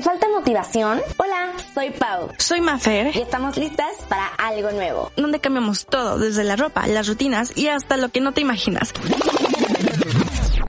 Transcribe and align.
¿Te 0.00 0.04
falta 0.04 0.30
motivación? 0.30 1.02
Hola, 1.18 1.52
soy 1.74 1.90
Pau. 1.90 2.30
Soy 2.38 2.62
Mafer. 2.62 3.14
Y 3.14 3.20
estamos 3.20 3.58
listas 3.58 3.92
para 4.08 4.28
algo 4.28 4.70
nuevo. 4.70 5.12
Donde 5.14 5.40
cambiamos 5.40 5.84
todo, 5.84 6.18
desde 6.18 6.42
la 6.42 6.56
ropa, 6.56 6.86
las 6.86 7.06
rutinas 7.06 7.54
y 7.54 7.68
hasta 7.68 7.98
lo 7.98 8.08
que 8.08 8.22
no 8.22 8.32
te 8.32 8.40
imaginas. 8.40 8.94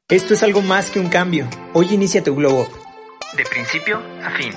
Esto 0.09 0.33
es 0.33 0.43
algo 0.43 0.61
más 0.61 0.91
que 0.91 0.99
un 0.99 1.07
cambio. 1.07 1.47
Hoy 1.73 1.93
inicia 1.93 2.21
tu 2.21 2.35
globo. 2.35 2.67
De 3.37 3.45
principio 3.45 4.01
a 4.21 4.31
fin. 4.31 4.53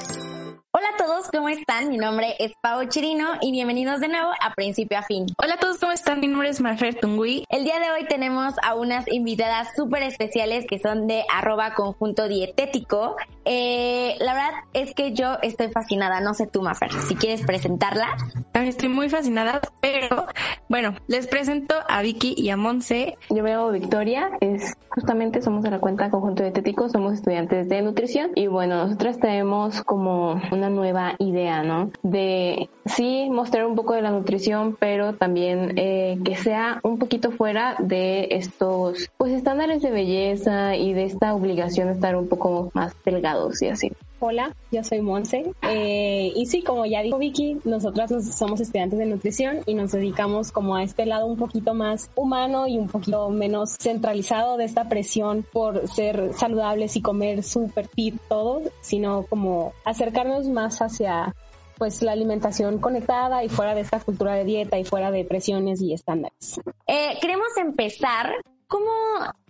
¿Cómo 1.34 1.48
están? 1.48 1.88
Mi 1.88 1.96
nombre 1.96 2.36
es 2.38 2.52
Pau 2.60 2.88
Chirino 2.88 3.26
y 3.40 3.50
bienvenidos 3.50 3.98
de 3.98 4.06
nuevo 4.06 4.30
a 4.40 4.54
Principio 4.54 4.98
a 4.98 5.02
Fin. 5.02 5.26
Hola 5.36 5.54
a 5.54 5.56
todos, 5.56 5.78
¿cómo 5.78 5.90
están? 5.90 6.20
Mi 6.20 6.28
nombre 6.28 6.48
es 6.48 6.60
Marfer 6.60 6.94
Tungui. 6.94 7.44
El 7.48 7.64
día 7.64 7.80
de 7.80 7.90
hoy 7.90 8.06
tenemos 8.06 8.54
a 8.62 8.76
unas 8.76 9.08
invitadas 9.08 9.70
súper 9.76 10.04
especiales 10.04 10.64
que 10.68 10.78
son 10.78 11.08
de 11.08 11.24
arroba 11.32 11.74
conjunto 11.74 12.28
dietético. 12.28 13.16
Eh, 13.44 14.14
la 14.20 14.32
verdad 14.32 14.52
es 14.74 14.94
que 14.94 15.12
yo 15.12 15.38
estoy 15.42 15.72
fascinada, 15.72 16.20
no 16.20 16.34
sé 16.34 16.46
tú, 16.46 16.62
Mafer, 16.62 16.92
si 16.92 17.16
quieres 17.16 17.44
presentarlas. 17.44 18.22
Estoy 18.52 18.88
muy 18.88 19.08
fascinada, 19.08 19.60
pero 19.80 20.26
bueno, 20.68 20.94
les 21.08 21.26
presento 21.26 21.74
a 21.88 22.02
Vicky 22.02 22.34
y 22.36 22.50
a 22.50 22.56
Monse. 22.56 23.16
Yo 23.30 23.42
veo 23.42 23.70
Victoria, 23.70 24.30
es 24.40 24.74
justamente 24.88 25.42
somos 25.42 25.62
de 25.64 25.70
la 25.70 25.80
cuenta 25.80 26.10
Conjunto 26.10 26.42
Dietético, 26.42 26.88
somos 26.88 27.14
estudiantes 27.14 27.68
de 27.68 27.82
nutrición 27.82 28.30
y 28.34 28.46
bueno, 28.46 28.76
nosotros 28.76 29.18
tenemos 29.18 29.82
como 29.82 30.40
una 30.52 30.70
nueva 30.70 31.14
idea, 31.18 31.62
¿no? 31.62 31.90
De 32.02 32.70
sí 32.86 33.28
mostrar 33.30 33.66
un 33.66 33.74
poco 33.74 33.94
de 33.94 34.02
la 34.02 34.10
nutrición, 34.10 34.76
pero 34.78 35.14
también 35.14 35.74
eh, 35.76 36.18
que 36.24 36.36
sea 36.36 36.80
un 36.82 36.98
poquito 36.98 37.32
fuera 37.32 37.76
de 37.80 38.28
estos 38.30 39.10
pues 39.16 39.32
estándares 39.32 39.82
de 39.82 39.90
belleza 39.90 40.76
y 40.76 40.92
de 40.92 41.04
esta 41.04 41.34
obligación 41.34 41.88
de 41.88 41.94
estar 41.94 42.16
un 42.16 42.28
poco 42.28 42.70
más 42.74 42.94
delgados 43.04 43.60
y 43.62 43.68
así. 43.68 43.92
Hola, 44.20 44.54
yo 44.70 44.82
soy 44.84 45.00
Monse 45.00 45.52
eh, 45.62 46.32
y 46.34 46.46
sí, 46.46 46.62
como 46.62 46.86
ya 46.86 47.02
dijo 47.02 47.18
Vicky, 47.18 47.58
nosotras 47.64 48.10
somos 48.36 48.60
estudiantes 48.60 48.98
de 48.98 49.06
nutrición 49.06 49.60
y 49.66 49.74
nos 49.74 49.92
dedicamos 49.92 50.52
como 50.52 50.76
a 50.76 50.82
este 50.82 51.04
lado 51.04 51.26
un 51.26 51.36
poquito 51.36 51.74
más 51.74 52.10
humano 52.14 52.66
y 52.66 52.78
un 52.78 52.88
poquito 52.88 53.28
menos 53.30 53.76
centralizado 53.78 54.56
de 54.56 54.64
esta 54.64 54.88
presión 54.88 55.44
por 55.52 55.88
ser 55.88 56.32
saludables 56.32 56.96
y 56.96 57.02
comer 57.02 57.42
súper 57.42 57.88
fit 57.88 58.14
todo, 58.28 58.62
sino 58.80 59.24
como 59.24 59.72
acercarnos 59.84 60.48
más 60.48 60.80
hacia 60.80 61.34
pues 61.76 62.02
la 62.02 62.12
alimentación 62.12 62.78
conectada 62.78 63.42
y 63.44 63.48
fuera 63.48 63.74
de 63.74 63.80
esta 63.80 64.00
cultura 64.00 64.34
de 64.34 64.44
dieta 64.44 64.78
y 64.78 64.84
fuera 64.84 65.10
de 65.10 65.24
presiones 65.24 65.82
y 65.82 65.92
estándares. 65.92 66.60
Eh, 66.86 67.18
queremos 67.20 67.48
empezar 67.60 68.32
¿Cómo 68.74 68.90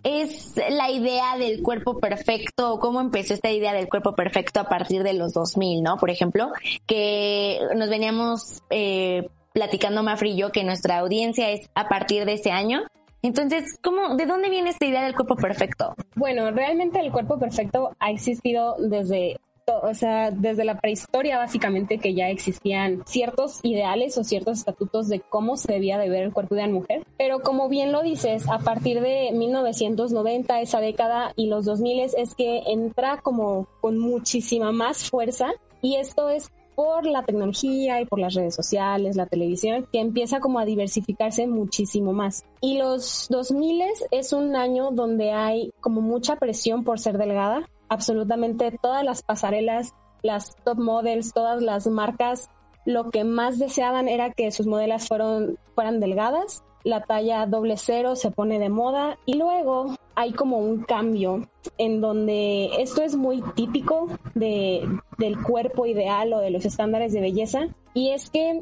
es 0.03 0.53
la 0.69 0.91
idea 0.91 1.35
del 1.39 1.63
cuerpo 1.63 1.99
perfecto? 1.99 2.77
¿Cómo 2.79 3.01
empezó 3.01 3.33
esta 3.33 3.49
idea 3.49 3.73
del 3.73 3.89
cuerpo 3.89 4.13
perfecto 4.13 4.59
a 4.59 4.69
partir 4.69 5.01
de 5.01 5.13
los 5.13 5.33
2000, 5.33 5.81
no? 5.81 5.97
Por 5.97 6.11
ejemplo, 6.11 6.51
que 6.85 7.59
nos 7.75 7.89
veníamos 7.89 8.61
eh, 8.69 9.27
platicando 9.51 10.03
Mafri 10.03 10.33
y 10.33 10.37
yo 10.37 10.51
que 10.51 10.63
nuestra 10.63 10.99
audiencia 10.99 11.49
es 11.49 11.71
a 11.73 11.89
partir 11.89 12.25
de 12.25 12.33
ese 12.33 12.51
año. 12.51 12.83
Entonces, 13.23 13.79
¿cómo, 13.81 14.15
¿de 14.15 14.27
dónde 14.27 14.51
viene 14.51 14.69
esta 14.69 14.85
idea 14.85 15.03
del 15.03 15.15
cuerpo 15.15 15.37
perfecto? 15.37 15.95
Bueno, 16.13 16.51
realmente 16.51 16.99
el 16.99 17.11
cuerpo 17.11 17.39
perfecto 17.39 17.95
ha 17.97 18.11
existido 18.11 18.75
desde 18.77 19.37
o 19.67 19.93
sea, 19.95 20.29
desde 20.29 20.63
la 20.63 20.79
prehistoria 20.79 21.39
básicamente 21.39 21.97
que 21.97 22.13
ya 22.13 22.29
existían 22.29 23.03
ciertos 23.05 23.59
ideales 23.63 24.17
o 24.17 24.23
ciertos 24.23 24.59
estatutos 24.59 25.07
de 25.07 25.21
cómo 25.21 25.57
se 25.57 25.73
debía 25.73 25.97
de 25.97 26.09
ver 26.09 26.23
el 26.23 26.33
cuerpo 26.33 26.55
de 26.55 26.63
una 26.63 26.73
mujer. 26.73 27.03
Pero 27.17 27.39
como 27.39 27.67
bien 27.67 27.91
lo 27.91 28.03
dices, 28.03 28.47
a 28.47 28.59
partir 28.59 29.01
de 29.01 29.31
1990, 29.33 30.61
esa 30.61 30.79
década 30.79 31.33
y 31.35 31.47
los 31.47 31.65
2000 31.65 32.11
es 32.15 32.35
que 32.35 32.61
entra 32.67 33.21
como 33.21 33.67
con 33.81 33.97
muchísima 33.97 34.71
más 34.71 35.09
fuerza 35.09 35.47
y 35.81 35.95
esto 35.95 36.29
es 36.29 36.51
por 36.75 37.05
la 37.05 37.23
tecnología 37.23 38.01
y 38.01 38.05
por 38.05 38.19
las 38.19 38.33
redes 38.33 38.53
sociales, 38.53 39.15
la 39.15 39.25
televisión, 39.25 39.87
que 39.91 39.99
empieza 39.99 40.41
como 40.41 40.59
a 40.59 40.65
diversificarse 40.65 41.47
muchísimo 41.47 42.13
más. 42.13 42.43
Y 42.61 42.77
los 42.77 43.27
2000 43.29 43.81
es 44.11 44.33
un 44.33 44.55
año 44.55 44.91
donde 44.91 45.31
hay 45.31 45.71
como 45.79 46.01
mucha 46.01 46.35
presión 46.35 46.83
por 46.83 46.99
ser 46.99 47.17
delgada, 47.17 47.69
absolutamente 47.89 48.77
todas 48.81 49.03
las 49.03 49.21
pasarelas, 49.23 49.93
las 50.21 50.55
top 50.63 50.77
models, 50.77 51.33
todas 51.33 51.61
las 51.61 51.87
marcas, 51.87 52.49
lo 52.85 53.09
que 53.09 53.23
más 53.23 53.59
deseaban 53.59 54.07
era 54.07 54.31
que 54.31 54.51
sus 54.51 54.67
modelos 54.67 55.07
fueron, 55.07 55.57
fueran 55.73 55.99
delgadas. 55.99 56.63
La 56.83 57.01
talla 57.01 57.47
doble 57.47 57.77
cero 57.77 58.15
se 58.15 58.29
pone 58.29 58.59
de 58.59 58.69
moda 58.69 59.17
y 59.25 59.37
luego 59.37 59.95
hay 60.13 60.33
como 60.33 60.59
un 60.59 60.83
cambio 60.83 61.47
en 61.79 61.99
donde 61.99 62.69
esto 62.79 63.01
es 63.01 63.15
muy 63.15 63.41
típico 63.55 64.07
de, 64.35 64.87
del 65.17 65.41
cuerpo 65.41 65.87
ideal 65.87 66.31
o 66.33 66.39
de 66.39 66.51
los 66.51 66.63
estándares 66.63 67.11
de 67.11 67.21
belleza 67.21 67.67
y 67.95 68.11
es 68.11 68.29
que 68.29 68.61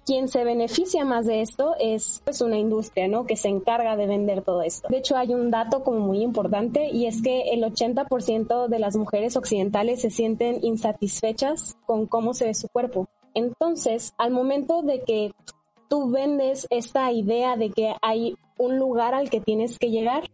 quien 0.00 0.28
se 0.28 0.44
beneficia 0.44 1.04
más 1.04 1.26
de 1.26 1.42
esto 1.42 1.74
es 1.78 2.22
pues 2.24 2.40
una 2.40 2.58
industria, 2.58 3.08
¿no? 3.08 3.26
Que 3.26 3.36
se 3.36 3.48
encarga 3.48 3.96
de 3.96 4.06
vender 4.06 4.42
todo 4.42 4.62
esto. 4.62 4.88
De 4.88 4.98
hecho, 4.98 5.16
hay 5.16 5.34
un 5.34 5.50
dato 5.50 5.84
como 5.84 6.00
muy 6.00 6.22
importante 6.22 6.88
y 6.90 7.06
es 7.06 7.22
que 7.22 7.50
el 7.52 7.62
80% 7.62 8.68
de 8.68 8.78
las 8.78 8.96
mujeres 8.96 9.36
occidentales 9.36 10.00
se 10.00 10.10
sienten 10.10 10.64
insatisfechas 10.64 11.76
con 11.86 12.06
cómo 12.06 12.34
se 12.34 12.46
ve 12.46 12.54
su 12.54 12.68
cuerpo. 12.68 13.08
Entonces, 13.34 14.14
al 14.18 14.30
momento 14.30 14.82
de 14.82 15.00
que 15.02 15.32
tú 15.88 16.10
vendes 16.10 16.66
esta 16.70 17.12
idea 17.12 17.56
de 17.56 17.70
que 17.70 17.94
hay 18.00 18.36
un 18.58 18.78
lugar 18.78 19.14
al 19.14 19.30
que 19.30 19.40
tienes 19.40 19.78
que 19.78 19.90
llegar, 19.90 20.24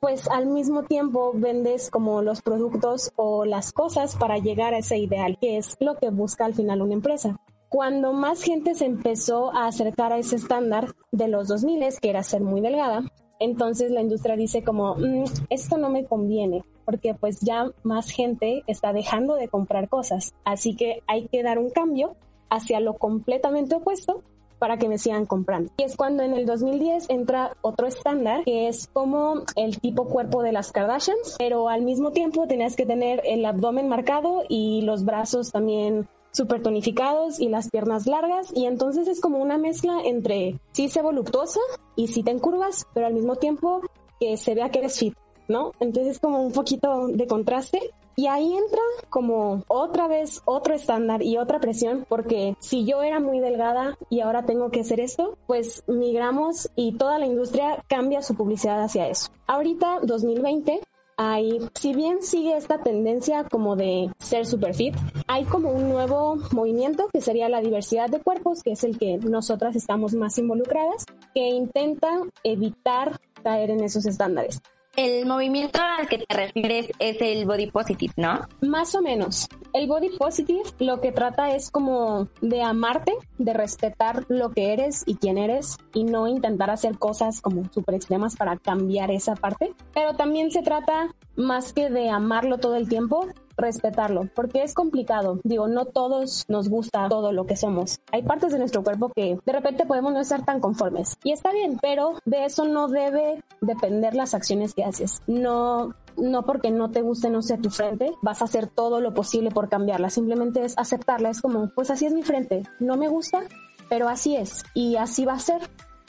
pues 0.00 0.28
al 0.28 0.46
mismo 0.46 0.82
tiempo 0.82 1.32
vendes 1.34 1.90
como 1.90 2.20
los 2.20 2.42
productos 2.42 3.10
o 3.16 3.44
las 3.44 3.72
cosas 3.72 4.16
para 4.16 4.38
llegar 4.38 4.74
a 4.74 4.78
ese 4.78 4.98
ideal, 4.98 5.38
que 5.40 5.56
es 5.56 5.76
lo 5.80 5.96
que 5.96 6.10
busca 6.10 6.44
al 6.44 6.54
final 6.54 6.82
una 6.82 6.94
empresa 6.94 7.40
cuando 7.74 8.12
más 8.12 8.40
gente 8.40 8.76
se 8.76 8.84
empezó 8.84 9.52
a 9.52 9.66
acercar 9.66 10.12
a 10.12 10.18
ese 10.18 10.36
estándar 10.36 10.94
de 11.10 11.26
los 11.26 11.48
2000, 11.48 11.82
que 12.00 12.08
era 12.08 12.22
ser 12.22 12.40
muy 12.40 12.60
delgada, 12.60 13.02
entonces 13.40 13.90
la 13.90 14.00
industria 14.00 14.36
dice 14.36 14.62
como, 14.62 14.94
mm, 14.94 15.24
esto 15.50 15.76
no 15.76 15.90
me 15.90 16.04
conviene, 16.04 16.62
porque 16.84 17.14
pues 17.14 17.40
ya 17.40 17.72
más 17.82 18.10
gente 18.10 18.62
está 18.68 18.92
dejando 18.92 19.34
de 19.34 19.48
comprar 19.48 19.88
cosas, 19.88 20.34
así 20.44 20.76
que 20.76 21.02
hay 21.08 21.26
que 21.26 21.42
dar 21.42 21.58
un 21.58 21.70
cambio 21.70 22.14
hacia 22.48 22.78
lo 22.78 22.94
completamente 22.94 23.74
opuesto 23.74 24.22
para 24.60 24.78
que 24.78 24.88
me 24.88 24.98
sigan 24.98 25.26
comprando. 25.26 25.72
Y 25.76 25.82
es 25.82 25.96
cuando 25.96 26.22
en 26.22 26.34
el 26.34 26.46
2010 26.46 27.10
entra 27.10 27.56
otro 27.60 27.88
estándar 27.88 28.44
que 28.44 28.68
es 28.68 28.86
como 28.86 29.42
el 29.56 29.80
tipo 29.80 30.06
cuerpo 30.06 30.44
de 30.44 30.52
las 30.52 30.70
Kardashians, 30.70 31.34
pero 31.38 31.68
al 31.68 31.82
mismo 31.82 32.12
tiempo 32.12 32.46
tenías 32.46 32.76
que 32.76 32.86
tener 32.86 33.20
el 33.24 33.44
abdomen 33.44 33.88
marcado 33.88 34.44
y 34.48 34.82
los 34.82 35.04
brazos 35.04 35.50
también 35.50 36.08
súper 36.34 36.62
tonificados 36.62 37.40
y 37.40 37.48
las 37.48 37.70
piernas 37.70 38.06
largas 38.06 38.52
y 38.54 38.66
entonces 38.66 39.08
es 39.08 39.20
como 39.20 39.38
una 39.38 39.56
mezcla 39.56 40.00
entre 40.04 40.58
sí 40.72 40.88
se 40.88 41.00
voluptuosa 41.00 41.60
y 41.96 42.08
sí 42.08 42.22
te 42.22 42.32
encurvas, 42.32 42.86
pero 42.92 43.06
al 43.06 43.14
mismo 43.14 43.36
tiempo 43.36 43.80
que 44.20 44.36
se 44.36 44.54
vea 44.54 44.70
que 44.70 44.80
eres 44.80 44.98
fit, 44.98 45.14
¿no? 45.48 45.72
Entonces 45.80 46.16
es 46.16 46.18
como 46.18 46.42
un 46.42 46.52
poquito 46.52 47.06
de 47.08 47.26
contraste 47.26 47.92
y 48.16 48.28
ahí 48.28 48.56
entra 48.56 48.80
como 49.10 49.64
otra 49.66 50.06
vez 50.06 50.42
otro 50.44 50.74
estándar 50.74 51.22
y 51.22 51.36
otra 51.36 51.58
presión, 51.58 52.06
porque 52.08 52.56
si 52.60 52.84
yo 52.84 53.02
era 53.02 53.18
muy 53.18 53.40
delgada 53.40 53.98
y 54.08 54.20
ahora 54.20 54.44
tengo 54.44 54.70
que 54.70 54.80
hacer 54.80 55.00
esto, 55.00 55.36
pues 55.46 55.82
migramos 55.88 56.70
y 56.76 56.96
toda 56.96 57.18
la 57.18 57.26
industria 57.26 57.82
cambia 57.88 58.22
su 58.22 58.36
publicidad 58.36 58.82
hacia 58.82 59.08
eso. 59.08 59.30
Ahorita, 59.46 59.98
2020, 60.02 60.80
hay, 61.16 61.60
si 61.74 61.94
bien 61.94 62.22
sigue 62.22 62.56
esta 62.56 62.82
tendencia 62.82 63.44
como 63.44 63.76
de 63.76 64.10
ser 64.18 64.46
super 64.46 64.74
fit, 64.74 64.94
hay 65.26 65.44
como 65.44 65.70
un 65.70 65.88
nuevo 65.88 66.36
movimiento 66.52 67.08
que 67.12 67.20
sería 67.20 67.48
la 67.48 67.60
diversidad 67.60 68.08
de 68.08 68.20
cuerpos, 68.20 68.62
que 68.62 68.72
es 68.72 68.84
el 68.84 68.98
que 68.98 69.18
nosotras 69.18 69.76
estamos 69.76 70.14
más 70.14 70.38
involucradas, 70.38 71.06
que 71.34 71.48
intenta 71.48 72.20
evitar 72.42 73.20
caer 73.42 73.70
en 73.70 73.84
esos 73.84 74.06
estándares. 74.06 74.60
El 74.96 75.26
movimiento 75.26 75.80
al 75.80 76.06
que 76.06 76.18
te 76.18 76.34
refieres 76.36 76.86
es 77.00 77.20
el 77.20 77.46
body 77.46 77.68
positive, 77.68 78.12
¿no? 78.16 78.46
Más 78.60 78.94
o 78.94 79.02
menos. 79.02 79.48
El 79.72 79.88
body 79.88 80.10
positive 80.10 80.62
lo 80.78 81.00
que 81.00 81.10
trata 81.10 81.54
es 81.56 81.72
como 81.72 82.28
de 82.40 82.62
amarte, 82.62 83.12
de 83.38 83.54
respetar 83.54 84.24
lo 84.28 84.50
que 84.50 84.72
eres 84.72 85.02
y 85.04 85.16
quién 85.16 85.36
eres 85.36 85.78
y 85.94 86.04
no 86.04 86.28
intentar 86.28 86.70
hacer 86.70 86.96
cosas 86.96 87.40
como 87.40 87.64
súper 87.72 87.96
extremas 87.96 88.36
para 88.36 88.56
cambiar 88.56 89.10
esa 89.10 89.34
parte. 89.34 89.74
Pero 89.92 90.14
también 90.14 90.52
se 90.52 90.62
trata 90.62 91.12
más 91.34 91.72
que 91.72 91.90
de 91.90 92.08
amarlo 92.08 92.58
todo 92.58 92.76
el 92.76 92.88
tiempo, 92.88 93.26
respetarlo, 93.56 94.28
porque 94.34 94.62
es 94.62 94.74
complicado. 94.74 95.40
Digo, 95.44 95.68
no 95.68 95.86
todos 95.86 96.44
nos 96.48 96.68
gusta 96.68 97.08
todo 97.08 97.32
lo 97.32 97.46
que 97.46 97.56
somos. 97.56 98.00
Hay 98.12 98.22
partes 98.22 98.52
de 98.52 98.58
nuestro 98.58 98.82
cuerpo 98.82 99.10
que 99.14 99.38
de 99.44 99.52
repente 99.52 99.86
podemos 99.86 100.12
no 100.12 100.20
estar 100.20 100.44
tan 100.44 100.60
conformes. 100.60 101.16
Y 101.24 101.32
está 101.32 101.52
bien, 101.52 101.78
pero 101.80 102.14
de 102.24 102.44
eso 102.44 102.66
no 102.66 102.88
debe 102.88 103.42
depender 103.60 104.14
las 104.14 104.34
acciones 104.34 104.74
que 104.74 104.84
haces. 104.84 105.22
No 105.26 105.94
no 106.16 106.42
porque 106.42 106.70
no 106.70 106.90
te 106.90 107.02
guste, 107.02 107.30
no 107.30 107.42
sea 107.42 107.58
tu 107.58 107.70
frente, 107.70 108.12
vas 108.22 108.42
a 108.42 108.44
hacer 108.44 108.68
todo 108.68 109.00
lo 109.00 109.14
posible 109.14 109.50
por 109.50 109.68
cambiarla. 109.68 110.10
Simplemente 110.10 110.64
es 110.64 110.78
aceptarla. 110.78 111.30
Es 111.30 111.40
como, 111.40 111.70
pues 111.74 111.90
así 111.90 112.06
es 112.06 112.12
mi 112.12 112.22
frente. 112.22 112.62
No 112.78 112.96
me 112.96 113.08
gusta, 113.08 113.42
pero 113.88 114.08
así 114.08 114.36
es. 114.36 114.64
Y 114.74 114.96
así 114.96 115.24
va 115.24 115.34
a 115.34 115.38
ser. 115.38 115.62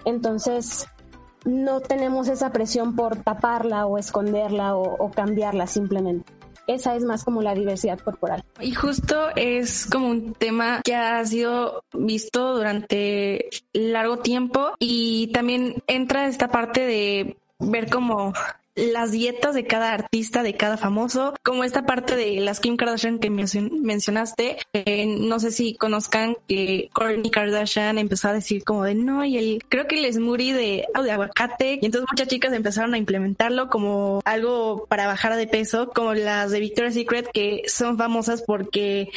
Entonces, 0.06 0.88
no 1.46 1.80
tenemos 1.80 2.28
esa 2.28 2.52
presión 2.52 2.96
por 2.96 3.18
taparla 3.18 3.86
o 3.86 3.98
esconderla 3.98 4.76
o, 4.76 4.96
o 5.04 5.12
cambiarla 5.12 5.68
simplemente. 5.68 6.32
Esa 6.68 6.96
es 6.96 7.04
más 7.04 7.24
como 7.24 7.42
la 7.42 7.54
diversidad 7.54 8.00
corporal. 8.00 8.44
Y 8.60 8.74
justo 8.74 9.30
es 9.36 9.86
como 9.86 10.10
un 10.10 10.34
tema 10.34 10.82
que 10.84 10.96
ha 10.96 11.24
sido 11.26 11.84
visto 11.94 12.56
durante 12.56 13.50
largo 13.74 14.18
tiempo 14.20 14.72
y 14.80 15.28
también 15.34 15.84
entra 15.88 16.28
esta 16.28 16.48
parte 16.48 16.82
de 16.82 17.38
ver 17.60 17.90
como 17.90 18.34
las 18.76 19.12
dietas 19.12 19.56
de 19.56 19.66
cada 19.66 19.94
artista, 19.94 20.44
de 20.44 20.56
cada 20.56 20.78
famoso, 20.78 21.34
como 21.44 21.64
esta 21.64 21.86
parte 21.86 22.16
de 22.16 22.42
las 22.42 22.60
Kim 22.60 22.76
Kardashian 22.78 23.20
que 23.20 23.30
mencionaste. 23.30 24.58
Eh, 24.74 25.06
no 25.06 25.40
sé 25.40 25.52
si 25.52 25.76
conozcan 25.76 26.36
que 26.48 26.90
Kourtney 26.94 27.32
Kardashian 27.32 27.98
empezó 27.98 28.30
a 28.30 28.34
decir 28.34 28.64
como 28.64 28.84
de 28.84 28.96
no, 28.96 29.24
y 29.24 29.38
el, 29.38 29.64
creo 29.70 29.88
que 29.88 29.96
el 29.96 30.14
smoothie 30.14 30.54
de, 30.54 30.86
de 31.04 31.12
aguacate, 31.12 31.80
y 31.82 31.86
entonces 31.86 32.08
muchas 32.12 32.28
chicas 32.28 32.54
empezaron 32.54 32.94
a 32.94 32.98
implementarlo 32.98 33.70
como 33.70 34.22
algo 34.26 34.86
para 34.90 35.08
bajar 35.08 35.36
de 35.36 35.48
peso, 35.48 35.92
como 35.94 36.14
las 36.14 36.52
de 36.52 36.60
Victoria's 36.60 36.94
Secret 36.94 37.30
que 37.34 37.64
son 37.68 37.98
famosas 37.98 38.42
porque 38.42 39.10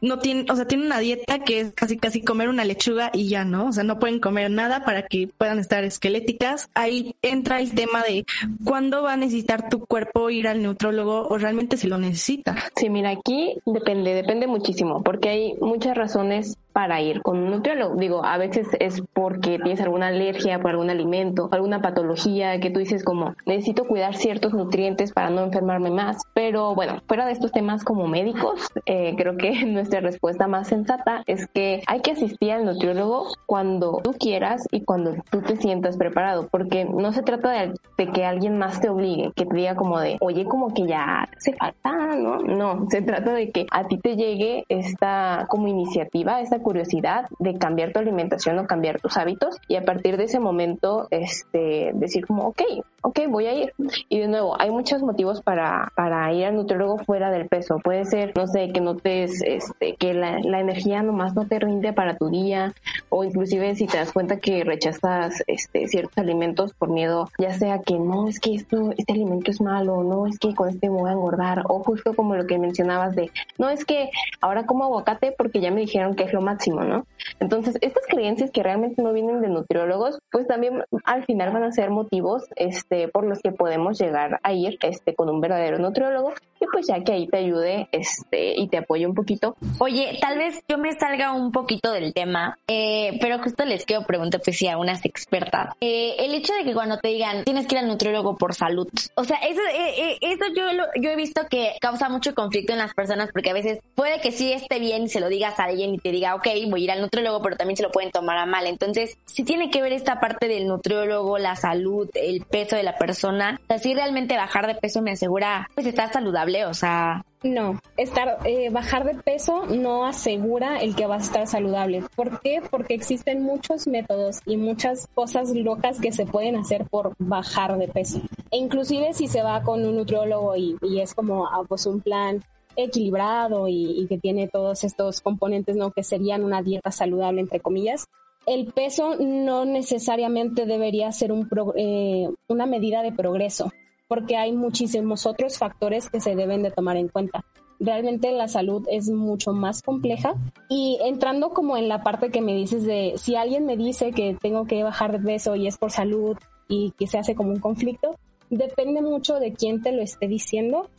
no 0.00 0.18
tienen, 0.18 0.50
o 0.50 0.56
sea, 0.56 0.66
tienen 0.66 0.86
una 0.86 0.98
dieta 0.98 1.38
que 1.40 1.60
es 1.60 1.72
casi 1.72 1.96
casi 1.96 2.22
comer 2.22 2.48
una 2.48 2.64
lechuga 2.64 3.10
y 3.12 3.28
ya, 3.28 3.44
¿no? 3.44 3.66
O 3.66 3.72
sea, 3.72 3.84
no 3.84 3.98
pueden 3.98 4.20
comer 4.20 4.50
nada 4.50 4.84
para 4.84 5.02
que 5.02 5.28
puedan 5.38 5.58
estar 5.58 5.84
esqueléticas. 5.84 6.70
Ahí 6.74 7.14
entra 7.22 7.60
el 7.60 7.74
tema 7.74 8.02
de 8.02 8.24
cuándo 8.64 9.02
va 9.02 9.14
a 9.14 9.16
necesitar 9.16 9.68
tu 9.68 9.80
cuerpo 9.80 10.30
ir 10.30 10.48
al 10.48 10.62
neutrólogo 10.62 11.28
o 11.28 11.38
realmente 11.38 11.76
si 11.76 11.88
lo 11.88 11.98
necesita. 11.98 12.56
Sí, 12.76 12.90
mira, 12.90 13.10
aquí 13.10 13.56
depende, 13.66 14.14
depende 14.14 14.46
muchísimo, 14.46 15.02
porque 15.02 15.28
hay 15.28 15.54
muchas 15.60 15.96
razones 15.96 16.56
para 16.72 17.00
ir 17.00 17.22
con 17.22 17.38
un 17.38 17.50
nutriólogo. 17.50 17.96
Digo, 17.96 18.24
a 18.24 18.38
veces 18.38 18.68
es 18.78 19.02
porque 19.12 19.58
tienes 19.58 19.80
alguna 19.80 20.08
alergia 20.08 20.60
por 20.60 20.70
algún 20.70 20.90
alimento, 20.90 21.48
alguna 21.52 21.82
patología 21.82 22.58
que 22.60 22.70
tú 22.70 22.78
dices 22.78 23.04
como 23.04 23.34
necesito 23.46 23.86
cuidar 23.86 24.16
ciertos 24.16 24.52
nutrientes 24.52 25.12
para 25.12 25.30
no 25.30 25.42
enfermarme 25.42 25.90
más. 25.90 26.22
Pero 26.34 26.74
bueno, 26.74 27.02
fuera 27.06 27.26
de 27.26 27.32
estos 27.32 27.52
temas 27.52 27.84
como 27.84 28.06
médicos, 28.06 28.68
eh, 28.86 29.14
creo 29.16 29.36
que 29.36 29.50
nuestra 29.90 30.08
respuesta 30.08 30.46
más 30.46 30.68
sensata 30.68 31.24
es 31.26 31.48
que 31.48 31.82
hay 31.88 32.00
que 32.00 32.12
asistir 32.12 32.52
al 32.52 32.64
nutriólogo 32.64 33.26
cuando 33.44 33.98
tú 34.04 34.12
quieras 34.12 34.62
y 34.70 34.84
cuando 34.84 35.14
tú 35.32 35.42
te 35.42 35.56
sientas 35.56 35.96
preparado, 35.96 36.46
porque 36.48 36.84
no 36.84 37.12
se 37.12 37.22
trata 37.22 37.50
de, 37.50 37.74
que 38.12 38.24
alguien 38.24 38.56
más 38.56 38.80
te 38.80 38.88
obligue, 38.88 39.32
que 39.34 39.46
te 39.46 39.56
diga 39.56 39.74
como 39.74 39.98
de, 39.98 40.16
oye, 40.20 40.44
como 40.44 40.72
que 40.72 40.86
ya 40.86 41.28
se 41.38 41.54
falta, 41.54 41.90
¿no? 42.16 42.38
No, 42.38 42.86
se 42.88 43.02
trata 43.02 43.32
de 43.32 43.50
que 43.50 43.66
a 43.72 43.88
ti 43.88 43.98
te 43.98 44.14
llegue 44.14 44.64
esta 44.68 45.46
como 45.48 45.66
iniciativa, 45.66 46.40
esta 46.40 46.60
curiosidad 46.60 47.26
de 47.40 47.58
cambiar 47.58 47.92
tu 47.92 47.98
alimentación 47.98 48.60
o 48.60 48.66
cambiar 48.68 49.00
tus 49.00 49.16
hábitos 49.16 49.56
y 49.66 49.74
a 49.74 49.84
partir 49.84 50.16
de 50.16 50.24
ese 50.24 50.38
momento 50.38 51.08
este, 51.10 51.90
decir 51.94 52.26
como, 52.26 52.46
ok, 52.46 52.62
ok, 53.02 53.20
voy 53.28 53.46
a 53.46 53.54
ir. 53.54 53.74
Y 54.08 54.20
de 54.20 54.28
nuevo, 54.28 54.60
hay 54.60 54.70
muchos 54.70 55.02
motivos 55.02 55.42
para, 55.42 55.92
para 55.96 56.32
ir 56.32 56.44
al 56.46 56.54
nutriólogo 56.54 56.98
fuera 56.98 57.30
del 57.30 57.48
peso. 57.48 57.78
Puede 57.82 58.04
ser, 58.04 58.32
no 58.36 58.46
sé, 58.46 58.70
que 58.72 58.80
notes 58.80 59.42
este, 59.80 59.96
que 59.96 60.14
la, 60.14 60.40
la 60.40 60.60
energía 60.60 61.02
nomás 61.02 61.34
no 61.34 61.46
te 61.46 61.58
rinde 61.58 61.92
para 61.92 62.16
tu 62.16 62.28
día 62.28 62.74
o 63.08 63.24
inclusive 63.24 63.74
si 63.74 63.86
te 63.86 63.96
das 63.96 64.12
cuenta 64.12 64.38
que 64.38 64.62
rechazas 64.62 65.42
este, 65.46 65.88
ciertos 65.88 66.18
alimentos 66.18 66.74
por 66.74 66.90
miedo, 66.90 67.30
ya 67.38 67.54
sea 67.54 67.80
que 67.80 67.98
no, 67.98 68.28
es 68.28 68.40
que 68.40 68.54
esto, 68.54 68.92
este 68.96 69.14
alimento 69.14 69.50
es 69.50 69.60
malo, 69.60 70.02
no, 70.02 70.26
es 70.26 70.38
que 70.38 70.54
con 70.54 70.68
este 70.68 70.90
me 70.90 70.96
voy 70.96 71.10
a 71.10 71.14
engordar 71.14 71.62
o 71.68 71.82
justo 71.82 72.14
como 72.14 72.36
lo 72.36 72.46
que 72.46 72.58
mencionabas 72.58 73.16
de, 73.16 73.30
no, 73.58 73.70
es 73.70 73.84
que 73.84 74.10
ahora 74.40 74.66
como 74.66 74.84
aguacate 74.84 75.32
porque 75.36 75.60
ya 75.60 75.70
me 75.70 75.80
dijeron 75.80 76.14
que 76.14 76.24
es 76.24 76.32
lo 76.32 76.42
máximo, 76.42 76.82
¿no? 76.82 77.06
Entonces, 77.38 77.76
estas 77.80 78.04
creencias 78.06 78.50
que 78.50 78.62
realmente 78.62 79.02
no 79.02 79.12
vienen 79.12 79.40
de 79.40 79.48
nutriólogos, 79.48 80.18
pues 80.30 80.46
también 80.46 80.82
al 81.04 81.24
final 81.24 81.52
van 81.52 81.64
a 81.64 81.72
ser 81.72 81.90
motivos 81.90 82.44
este, 82.56 83.08
por 83.08 83.24
los 83.24 83.40
que 83.40 83.52
podemos 83.52 83.98
llegar 83.98 84.40
a 84.42 84.52
ir 84.52 84.78
este, 84.82 85.14
con 85.14 85.30
un 85.30 85.40
verdadero 85.40 85.78
nutriólogo 85.78 86.32
y 86.60 86.66
pues 86.72 86.86
ya 86.86 87.02
que 87.02 87.12
ahí 87.12 87.26
te 87.26 87.38
ayude 87.38 87.88
este, 87.92 88.60
y 88.60 88.68
te 88.68 88.78
apoye 88.78 89.06
un 89.06 89.14
poquito. 89.14 89.56
Oye, 89.78 90.18
tal 90.20 90.38
vez 90.38 90.62
yo 90.68 90.78
me 90.78 90.92
salga 90.92 91.32
un 91.32 91.52
poquito 91.52 91.92
del 91.92 92.12
tema, 92.12 92.58
eh, 92.66 93.16
pero 93.20 93.38
justo 93.38 93.64
les 93.64 93.84
quiero 93.84 94.04
preguntar, 94.04 94.40
pues 94.44 94.56
sí, 94.56 94.68
a 94.68 94.78
unas 94.78 95.04
expertas. 95.04 95.70
Eh, 95.80 96.16
el 96.18 96.34
hecho 96.34 96.52
de 96.54 96.64
que 96.64 96.74
cuando 96.74 96.98
te 96.98 97.08
digan 97.08 97.44
tienes 97.44 97.66
que 97.66 97.76
ir 97.76 97.80
al 97.80 97.88
nutriólogo 97.88 98.36
por 98.36 98.54
salud, 98.54 98.88
o 99.14 99.24
sea, 99.24 99.38
eso, 99.38 99.60
eh, 99.72 100.18
eso 100.20 100.44
yo, 100.54 100.64
yo 101.00 101.10
he 101.10 101.16
visto 101.16 101.42
que 101.48 101.72
causa 101.80 102.08
mucho 102.08 102.34
conflicto 102.34 102.72
en 102.72 102.78
las 102.78 102.94
personas 102.94 103.30
porque 103.32 103.50
a 103.50 103.54
veces 103.54 103.80
puede 103.94 104.20
que 104.20 104.32
sí 104.32 104.52
esté 104.52 104.78
bien 104.78 105.04
y 105.04 105.08
se 105.08 105.20
lo 105.20 105.28
digas 105.28 105.58
a 105.58 105.64
alguien 105.64 105.94
y 105.94 105.98
te 105.98 106.10
diga, 106.10 106.34
ok, 106.34 106.46
voy 106.68 106.82
a 106.82 106.84
ir 106.84 106.90
al 106.90 107.00
nutriólogo, 107.00 107.42
pero 107.42 107.56
también 107.56 107.76
se 107.76 107.82
lo 107.82 107.90
pueden 107.90 108.10
tomar 108.10 108.38
a 108.38 108.46
mal. 108.46 108.66
Entonces, 108.66 109.16
si 109.26 109.44
tiene 109.44 109.70
que 109.70 109.82
ver 109.82 109.92
esta 109.92 110.20
parte 110.20 110.48
del 110.48 110.66
nutriólogo, 110.66 111.38
la 111.38 111.56
salud, 111.56 112.08
el 112.14 112.44
peso 112.44 112.76
de 112.76 112.82
la 112.82 112.96
persona. 112.96 113.58
O 113.62 113.66
sea, 113.66 113.78
si 113.78 113.94
realmente 113.94 114.36
bajar 114.36 114.66
de 114.66 114.74
peso 114.74 115.02
me 115.02 115.12
asegura, 115.12 115.68
pues 115.74 115.86
estar 115.86 116.12
saludable, 116.12 116.66
o 116.66 116.74
sea, 116.74 117.24
no, 117.42 117.80
estar 117.96 118.38
eh, 118.44 118.68
bajar 118.70 119.04
de 119.04 119.14
peso 119.14 119.64
no 119.66 120.04
asegura 120.04 120.80
el 120.80 120.94
que 120.94 121.06
vas 121.06 121.22
a 121.22 121.26
estar 121.26 121.46
saludable. 121.46 122.02
¿Por 122.14 122.40
qué? 122.40 122.60
Porque 122.70 122.94
existen 122.94 123.42
muchos 123.42 123.86
métodos 123.86 124.40
y 124.44 124.56
muchas 124.56 125.06
cosas 125.14 125.54
locas 125.54 126.00
que 126.00 126.12
se 126.12 126.26
pueden 126.26 126.56
hacer 126.56 126.84
por 126.84 127.14
bajar 127.18 127.78
de 127.78 127.88
peso. 127.88 128.20
E 128.50 128.58
inclusive 128.58 129.14
si 129.14 129.26
se 129.26 129.42
va 129.42 129.62
con 129.62 129.84
un 129.86 129.96
nutriólogo 129.96 130.54
y, 130.56 130.76
es 131.00 131.14
como 131.14 131.46
ah, 131.46 131.62
pues 131.66 131.86
un 131.86 132.00
plan 132.00 132.42
equilibrado 132.76 133.68
y, 133.68 134.06
que 134.08 134.18
tiene 134.18 134.48
todos 134.48 134.84
estos 134.84 135.20
componentes, 135.20 135.76
¿no? 135.76 135.92
Que 135.92 136.02
serían 136.02 136.44
una 136.44 136.62
dieta 136.62 136.90
saludable, 136.90 137.40
entre 137.40 137.60
comillas. 137.60 138.06
El 138.46 138.66
peso 138.72 139.16
no 139.18 139.64
necesariamente 139.64 140.66
debería 140.66 141.10
ser 141.12 141.32
un 141.32 141.48
eh, 141.76 142.28
una 142.48 142.66
medida 142.66 143.02
de 143.02 143.12
progreso, 143.12 143.70
porque 144.10 144.36
hay 144.36 144.50
muchísimos 144.52 145.24
otros 145.24 145.56
factores 145.56 146.10
que 146.10 146.20
se 146.20 146.34
deben 146.34 146.64
de 146.64 146.72
tomar 146.72 146.96
en 146.96 147.06
cuenta. 147.06 147.44
Realmente 147.78 148.32
la 148.32 148.48
salud 148.48 148.84
es 148.90 149.08
mucho 149.08 149.52
más 149.52 149.82
compleja 149.82 150.34
y 150.68 150.98
entrando 151.04 151.50
como 151.50 151.76
en 151.76 151.88
la 151.88 152.02
parte 152.02 152.30
que 152.30 152.40
me 152.40 152.56
dices 152.56 152.82
de 152.82 153.12
si 153.16 153.36
alguien 153.36 153.66
me 153.66 153.76
dice 153.76 154.10
que 154.10 154.36
tengo 154.42 154.66
que 154.66 154.82
bajar 154.82 155.12
de 155.12 155.24
peso 155.24 155.54
y 155.54 155.68
es 155.68 155.78
por 155.78 155.92
salud 155.92 156.36
y 156.66 156.90
que 156.98 157.06
se 157.06 157.18
hace 157.18 157.36
como 157.36 157.50
un 157.50 157.60
conflicto, 157.60 158.16
depende 158.50 159.00
mucho 159.00 159.38
de 159.38 159.52
quién 159.52 159.80
te 159.80 159.92
lo 159.92 160.02
esté 160.02 160.26
diciendo 160.26 160.90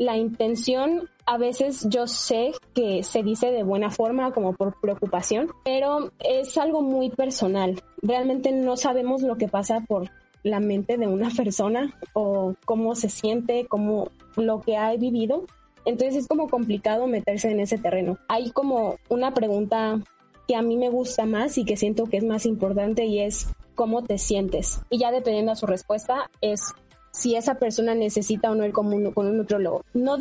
la 0.00 0.16
intención 0.16 1.10
a 1.26 1.36
veces 1.36 1.86
yo 1.90 2.06
sé 2.06 2.52
que 2.74 3.02
se 3.02 3.22
dice 3.22 3.50
de 3.50 3.62
buena 3.62 3.90
forma 3.90 4.32
como 4.32 4.54
por 4.54 4.80
preocupación, 4.80 5.50
pero 5.62 6.10
es 6.20 6.56
algo 6.56 6.80
muy 6.80 7.10
personal. 7.10 7.82
Realmente 8.00 8.50
no 8.50 8.78
sabemos 8.78 9.20
lo 9.20 9.36
que 9.36 9.46
pasa 9.46 9.84
por 9.86 10.10
la 10.42 10.60
mente 10.60 10.96
de 10.96 11.06
una 11.06 11.30
persona 11.36 11.94
o 12.12 12.54
cómo 12.64 12.94
se 12.94 13.08
siente, 13.08 13.66
cómo 13.68 14.10
lo 14.36 14.60
que 14.60 14.76
ha 14.76 14.94
vivido. 14.96 15.46
Entonces 15.84 16.16
es 16.16 16.28
como 16.28 16.48
complicado 16.48 17.06
meterse 17.06 17.50
en 17.50 17.60
ese 17.60 17.78
terreno. 17.78 18.18
Hay 18.28 18.50
como 18.50 18.96
una 19.08 19.32
pregunta 19.32 20.00
que 20.46 20.56
a 20.56 20.62
mí 20.62 20.76
me 20.76 20.90
gusta 20.90 21.26
más 21.26 21.56
y 21.58 21.64
que 21.64 21.76
siento 21.76 22.04
que 22.04 22.18
es 22.18 22.24
más 22.24 22.44
importante 22.44 23.06
y 23.06 23.20
es 23.20 23.48
cómo 23.74 24.02
te 24.02 24.18
sientes. 24.18 24.80
Y 24.90 24.98
ya 24.98 25.10
dependiendo 25.10 25.52
de 25.52 25.56
su 25.56 25.66
respuesta 25.66 26.30
es 26.40 26.74
si 27.12 27.36
esa 27.36 27.54
persona 27.54 27.94
necesita 27.94 28.50
o 28.50 28.54
no 28.54 28.64
ir 28.64 28.72
con 28.72 28.92
un, 28.92 29.12
con 29.12 29.26
un 29.26 29.36
nutrólogo. 29.36 29.84
No, 29.94 30.16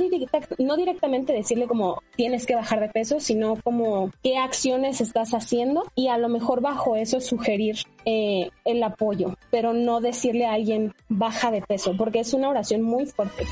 no 0.57 0.77
directamente 0.77 1.33
decirle 1.33 1.67
como 1.67 2.01
tienes 2.15 2.45
que 2.45 2.55
bajar 2.55 2.79
de 2.79 2.89
peso, 2.89 3.19
sino 3.19 3.57
como 3.63 4.11
qué 4.23 4.37
acciones 4.37 5.01
estás 5.01 5.33
haciendo 5.33 5.85
y 5.95 6.07
a 6.07 6.17
lo 6.17 6.29
mejor 6.29 6.61
bajo 6.61 6.95
eso 6.95 7.19
sugerir 7.21 7.77
eh, 8.05 8.49
el 8.65 8.83
apoyo, 8.83 9.35
pero 9.51 9.73
no 9.73 10.01
decirle 10.01 10.45
a 10.45 10.53
alguien 10.53 10.93
baja 11.07 11.51
de 11.51 11.61
peso, 11.61 11.95
porque 11.97 12.19
es 12.19 12.33
una 12.33 12.49
oración 12.49 12.81
muy 12.81 13.05
fuerte. 13.05 13.45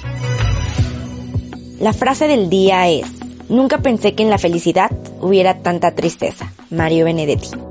La 1.80 1.94
frase 1.94 2.28
del 2.28 2.50
día 2.50 2.90
es, 2.90 3.06
nunca 3.50 3.80
pensé 3.80 4.16
que 4.16 4.24
en 4.24 4.30
la 4.30 4.40
felicidad 4.40 4.90
hubiera 5.22 5.62
tanta 5.62 5.94
tristeza. 5.94 6.52
Mario 6.72 7.06
Benedetti. 7.06 7.67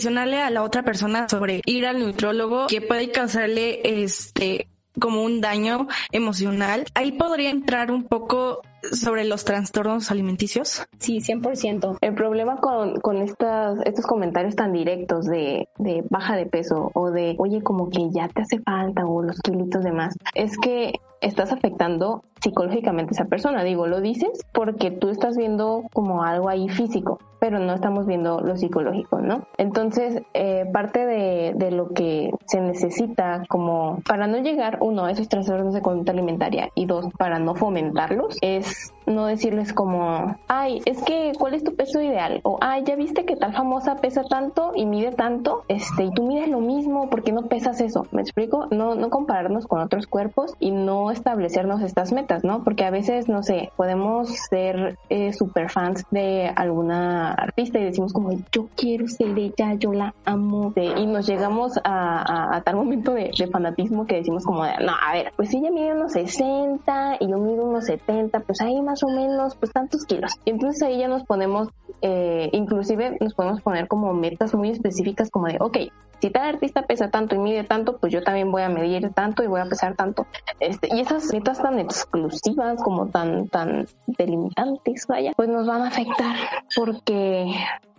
Mencionarle 0.00 0.40
a 0.40 0.48
la 0.48 0.62
otra 0.62 0.82
persona 0.82 1.28
sobre 1.28 1.60
ir 1.66 1.84
al 1.84 1.98
neutrólogo 1.98 2.68
que 2.68 2.80
puede 2.80 3.10
causarle 3.10 3.80
este 4.02 4.66
como 4.98 5.22
un 5.22 5.42
daño 5.42 5.88
emocional. 6.10 6.86
Ahí 6.94 7.12
podría 7.12 7.50
entrar 7.50 7.90
un 7.90 8.04
poco 8.04 8.62
sobre 8.92 9.24
los 9.24 9.44
trastornos 9.44 10.10
alimenticios. 10.10 10.86
Sí, 10.98 11.18
100%. 11.18 11.98
El 12.00 12.14
problema 12.14 12.56
con, 12.56 12.98
con 13.00 13.18
estas, 13.18 13.78
estos 13.84 14.06
comentarios 14.06 14.56
tan 14.56 14.72
directos 14.72 15.26
de, 15.26 15.68
de 15.76 16.02
baja 16.08 16.34
de 16.34 16.46
peso 16.46 16.90
o 16.94 17.10
de, 17.10 17.36
oye, 17.38 17.62
como 17.62 17.90
que 17.90 18.08
ya 18.10 18.28
te 18.28 18.40
hace 18.40 18.58
falta 18.60 19.04
o 19.04 19.22
los 19.22 19.38
kilitos 19.40 19.84
de 19.84 19.92
más, 19.92 20.16
es 20.34 20.56
que 20.56 20.94
estás 21.20 21.52
afectando 21.52 22.22
psicológicamente 22.40 23.10
a 23.12 23.16
esa 23.16 23.24
persona. 23.26 23.62
Digo, 23.62 23.86
lo 23.86 24.00
dices 24.00 24.46
porque 24.52 24.90
tú 24.90 25.08
estás 25.08 25.36
viendo 25.36 25.84
como 25.92 26.22
algo 26.22 26.48
ahí 26.48 26.68
físico, 26.68 27.18
pero 27.38 27.58
no 27.58 27.74
estamos 27.74 28.06
viendo 28.06 28.40
lo 28.40 28.56
psicológico, 28.56 29.20
¿no? 29.20 29.46
Entonces, 29.58 30.22
eh, 30.34 30.64
parte 30.72 31.06
de, 31.06 31.52
de, 31.56 31.70
lo 31.70 31.88
que 31.90 32.30
se 32.46 32.60
necesita 32.60 33.42
como 33.48 34.00
para 34.06 34.26
no 34.26 34.38
llegar, 34.38 34.78
uno, 34.80 35.04
a 35.04 35.10
esos 35.10 35.28
trastornos 35.28 35.74
de 35.74 35.82
conducta 35.82 36.12
alimentaria 36.12 36.70
y 36.74 36.86
dos, 36.86 37.06
para 37.18 37.38
no 37.38 37.54
fomentarlos, 37.54 38.36
es 38.40 38.92
no 39.10 39.26
decirles 39.26 39.72
como, 39.72 40.36
ay, 40.48 40.80
es 40.84 41.02
que, 41.02 41.32
¿cuál 41.38 41.54
es 41.54 41.64
tu 41.64 41.74
peso 41.74 42.00
ideal? 42.00 42.40
O, 42.44 42.58
ay, 42.60 42.84
ya 42.84 42.96
viste 42.96 43.24
que 43.24 43.36
tal 43.36 43.52
famosa 43.52 43.96
pesa 43.96 44.22
tanto 44.22 44.72
y 44.74 44.86
mide 44.86 45.12
tanto, 45.12 45.64
este, 45.68 46.04
y 46.04 46.10
tú 46.10 46.24
mides 46.24 46.48
lo 46.48 46.60
mismo, 46.60 47.10
¿por 47.10 47.22
qué 47.22 47.32
no 47.32 47.42
pesas 47.42 47.80
eso? 47.80 48.06
¿Me 48.12 48.22
explico? 48.22 48.66
No, 48.70 48.94
no 48.94 49.10
compararnos 49.10 49.66
con 49.66 49.80
otros 49.80 50.06
cuerpos 50.06 50.54
y 50.58 50.70
no 50.70 51.10
establecernos 51.10 51.82
estas 51.82 52.12
metas, 52.12 52.44
¿no? 52.44 52.62
Porque 52.64 52.84
a 52.84 52.90
veces, 52.90 53.28
no 53.28 53.42
sé, 53.42 53.70
podemos 53.76 54.30
ser 54.48 54.98
eh, 55.08 55.32
super 55.32 55.70
fans 55.70 56.04
de 56.10 56.50
alguna 56.54 57.32
artista 57.32 57.78
y 57.78 57.84
decimos 57.84 58.12
como, 58.12 58.30
yo 58.52 58.68
quiero 58.76 59.06
ser 59.08 59.38
ella, 59.38 59.74
yo 59.74 59.92
la 59.92 60.14
amo, 60.24 60.72
y 60.76 61.06
nos 61.06 61.26
llegamos 61.26 61.78
a, 61.84 62.60
tal 62.64 62.76
momento 62.76 63.14
de, 63.14 63.30
fanatismo 63.50 64.06
que 64.06 64.16
decimos 64.16 64.44
como, 64.44 64.64
no, 64.64 64.92
a 64.92 65.12
ver, 65.12 65.32
pues 65.34 65.52
ella 65.54 65.70
mide 65.70 65.92
unos 65.92 66.12
60 66.12 67.16
y 67.20 67.28
yo 67.28 67.38
mido 67.38 67.64
unos 67.64 67.86
70, 67.86 68.40
pues 68.40 68.60
ahí 68.60 68.80
más 68.82 68.99
o 69.02 69.08
menos, 69.08 69.56
pues 69.56 69.72
tantos 69.72 70.04
kilos. 70.04 70.32
Y 70.44 70.50
entonces 70.50 70.82
ahí 70.82 70.98
ya 70.98 71.08
nos 71.08 71.24
ponemos, 71.24 71.68
eh, 72.02 72.48
inclusive 72.52 73.16
nos 73.20 73.34
podemos 73.34 73.60
poner 73.62 73.88
como 73.88 74.12
metas 74.12 74.54
muy 74.54 74.70
específicas 74.70 75.30
como 75.30 75.46
de, 75.46 75.56
ok, 75.60 75.76
si 76.20 76.30
tal 76.30 76.54
artista 76.54 76.82
pesa 76.82 77.10
tanto 77.10 77.34
y 77.34 77.38
mide 77.38 77.64
tanto, 77.64 77.96
pues 77.96 78.12
yo 78.12 78.22
también 78.22 78.52
voy 78.52 78.62
a 78.62 78.68
medir 78.68 79.10
tanto 79.14 79.42
y 79.42 79.46
voy 79.46 79.60
a 79.60 79.64
pesar 79.64 79.96
tanto. 79.96 80.26
Este, 80.58 80.88
y 80.94 81.00
esas 81.00 81.32
metas 81.32 81.62
tan 81.62 81.78
exclusivas 81.78 82.82
como 82.82 83.06
tan, 83.06 83.48
tan 83.48 83.86
delimitantes, 84.06 85.06
vaya, 85.06 85.32
pues 85.34 85.48
nos 85.48 85.66
van 85.66 85.82
a 85.82 85.88
afectar 85.88 86.36
porque 86.76 87.54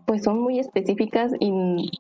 pues 0.06 0.24
son 0.24 0.42
muy 0.42 0.60
específicas 0.60 1.32
y, 1.40 1.92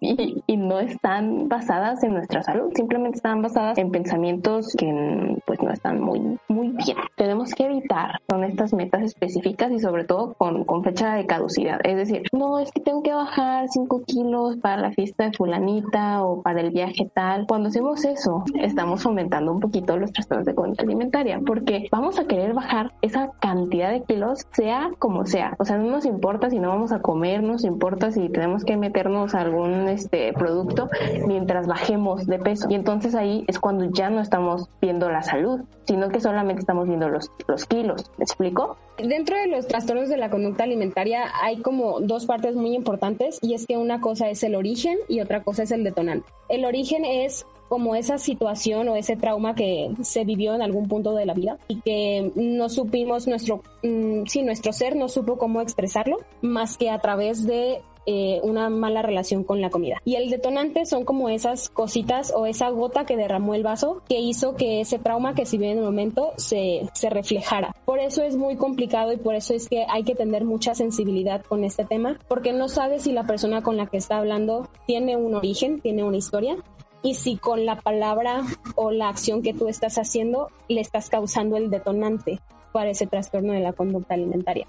y, 0.48 0.58
no 0.58 0.80
están 0.80 1.50
basadas 1.50 2.04
en 2.04 2.14
nuestra 2.14 2.44
salud, 2.44 2.72
simplemente 2.76 3.18
están 3.18 3.42
basadas 3.42 3.78
en 3.78 3.92
pensamientos 3.92 4.74
que 4.78 5.38
pues 5.46 5.62
no 5.62 5.72
están 5.72 6.02
muy, 6.02 6.38
muy 6.48 6.70
bien. 6.70 6.98
Tenemos 7.16 7.54
que 7.54 7.66
evitar 7.66 8.20
con 8.28 8.44
estas 8.44 8.74
metas 8.74 9.04
específicas 9.04 9.72
y 9.72 9.80
sobre 9.80 10.06
todo 10.06 10.34
con, 10.34 10.66
con 10.66 10.84
fecha 10.84 11.16
de 11.16 11.26
caducidad. 11.26 11.80
Es 11.84 11.96
decir, 11.96 12.24
no, 12.32 12.60
es 12.60 12.72
que 12.72 12.82
tengo 12.82 13.02
que 13.02 13.14
bajar 13.14 13.68
5 13.70 14.04
kilos 14.06 14.58
para 14.58 14.82
la 14.82 14.92
fiesta 14.92 15.26
de 15.26 15.34
fulanita 15.38 16.24
o 16.24 16.42
para 16.42 16.62
el 16.62 16.72
viaje 16.72 17.10
tal. 17.14 17.46
Cuando 17.48 17.70
hacemos 17.70 18.06
eso, 18.06 18.44
estamos 18.60 19.04
fomentando 19.04 19.52
un 19.52 19.60
poquito 19.60 19.98
los 19.98 20.12
trastornos 20.12 20.46
de 20.46 20.56
conducta 20.56 20.84
alimentaria 20.84 21.40
porque 21.46 21.88
vamos 21.92 22.20
a 22.20 22.26
querer 22.26 22.54
bajar 22.54 22.92
esa 23.02 23.32
cantidad 23.40 23.92
de 23.92 24.04
kilos 24.04 24.46
sea 24.52 24.92
como 25.00 25.26
sea. 25.26 25.56
O 25.60 25.66
sea, 25.66 25.78
no 25.78 25.90
nos 25.90 26.06
importa 26.06 26.50
si 26.50 26.60
no 26.60 26.70
vamos 26.70 26.92
a 26.92 27.02
comer, 27.02 27.42
no 27.42 27.54
nos 27.54 27.64
importa 27.64 28.01
y 28.10 28.30
tenemos 28.30 28.66
que 28.66 28.78
meternos 28.78 29.36
algún 29.36 29.88
este 29.88 30.34
producto 30.34 30.90
mientras 31.28 31.68
bajemos 31.68 32.26
de 32.26 32.40
peso. 32.40 32.68
Y 32.70 32.76
entonces 32.76 33.16
ahí 33.16 33.46
es 33.48 33.60
cuando 33.60 33.86
ya 33.92 34.10
no 34.10 34.22
estamos 34.22 34.70
viendo 34.82 35.10
la 35.10 35.22
salud, 35.22 35.62
sino 35.86 36.10
que 36.10 36.20
solamente 36.20 36.62
estamos 36.62 36.88
viendo 36.88 37.10
los, 37.10 37.30
los 37.48 37.66
kilos. 37.66 38.10
¿Me 38.18 38.24
explico? 38.24 38.78
Dentro 38.98 39.38
de 39.38 39.48
los 39.48 39.68
trastornos 39.68 40.10
de 40.10 40.18
la 40.18 40.30
conducta 40.30 40.64
alimentaria 40.64 41.26
hay 41.42 41.62
como 41.62 42.02
dos 42.02 42.26
partes 42.26 42.56
muy 42.56 42.76
importantes 42.76 43.40
y 43.42 43.54
es 43.54 43.66
que 43.66 43.78
una 43.78 44.00
cosa 44.02 44.30
es 44.30 44.44
el 44.44 44.56
origen 44.56 44.98
y 45.08 45.22
otra 45.22 45.44
cosa 45.44 45.64
es 45.64 45.72
el 45.72 45.84
detonante. 45.84 46.28
El 46.50 46.66
origen 46.66 47.06
es 47.06 47.46
como 47.72 47.96
esa 47.96 48.18
situación 48.18 48.90
o 48.90 48.98
ese 48.98 49.16
trauma 49.16 49.56
que 49.56 49.92
se 50.02 50.26
vivió 50.26 50.54
en 50.54 50.62
algún 50.62 50.90
punto 50.90 51.14
de 51.16 51.26
la 51.26 51.34
vida 51.34 51.58
y 51.70 51.80
que 51.80 52.30
no 52.36 52.68
supimos 52.68 53.28
nuestro, 53.28 53.64
mm, 53.82 54.26
sí, 54.26 54.44
nuestro 54.44 54.74
ser 54.74 54.98
no 54.98 55.08
supo 55.08 55.38
cómo 55.38 55.62
expresarlo 55.62 56.18
más 56.42 56.78
que 56.78 56.90
a 56.90 57.00
través 57.00 57.48
de 57.48 57.82
eh, 58.06 58.42
una 58.44 58.70
mala 58.70 59.04
relación 59.04 59.46
con 59.46 59.62
la 59.62 59.70
comida. 59.70 60.02
Y 60.04 60.16
el 60.16 60.30
detonante 60.30 60.86
son 60.86 61.06
como 61.06 61.30
esas 61.30 61.70
cositas 61.70 62.34
o 62.36 62.46
esa 62.46 62.68
gota 62.72 63.06
que 63.06 63.16
derramó 63.16 63.56
el 63.56 63.64
vaso 63.64 64.02
que 64.10 64.20
hizo 64.20 64.56
que 64.56 64.82
ese 64.82 65.00
trauma 65.00 65.34
que 65.34 65.46
se 65.46 65.58
vive 65.58 65.72
en 65.72 65.78
el 65.78 65.86
momento 65.86 66.34
se, 66.36 66.90
se 66.94 67.10
reflejara. 67.10 67.74
Por 67.86 68.00
eso 68.00 68.22
es 68.22 68.36
muy 68.36 68.58
complicado 68.58 69.14
y 69.14 69.18
por 69.18 69.36
eso 69.36 69.54
es 69.54 69.70
que 69.70 69.86
hay 69.88 70.04
que 70.04 70.16
tener 70.16 70.44
mucha 70.44 70.76
sensibilidad 70.76 71.42
con 71.46 71.64
este 71.64 71.86
tema, 71.86 72.20
porque 72.28 72.52
no 72.52 72.68
sabes 72.68 73.04
si 73.04 73.14
la 73.14 73.28
persona 73.28 73.62
con 73.62 73.78
la 73.78 73.86
que 73.86 73.96
está 73.96 74.18
hablando 74.18 74.68
tiene 74.88 75.16
un 75.16 75.36
origen, 75.36 75.80
tiene 75.80 76.04
una 76.04 76.18
historia 76.18 76.58
y 77.04 77.16
si 77.16 77.38
con 77.38 77.66
la 77.66 77.80
palabra 77.80 78.44
o 78.76 78.92
la 78.92 79.10
acción 79.10 79.42
que 79.42 79.54
tú 79.54 79.68
estás 79.68 79.98
haciendo 79.98 80.50
le 80.68 80.82
estás 80.82 81.10
causando 81.10 81.58
el 81.58 81.70
detonante 81.70 82.40
para 82.72 82.90
ese 82.90 83.08
trastorno 83.08 83.54
de 83.54 83.60
la 83.60 83.74
conducta 83.74 84.14
alimentaria. 84.14 84.68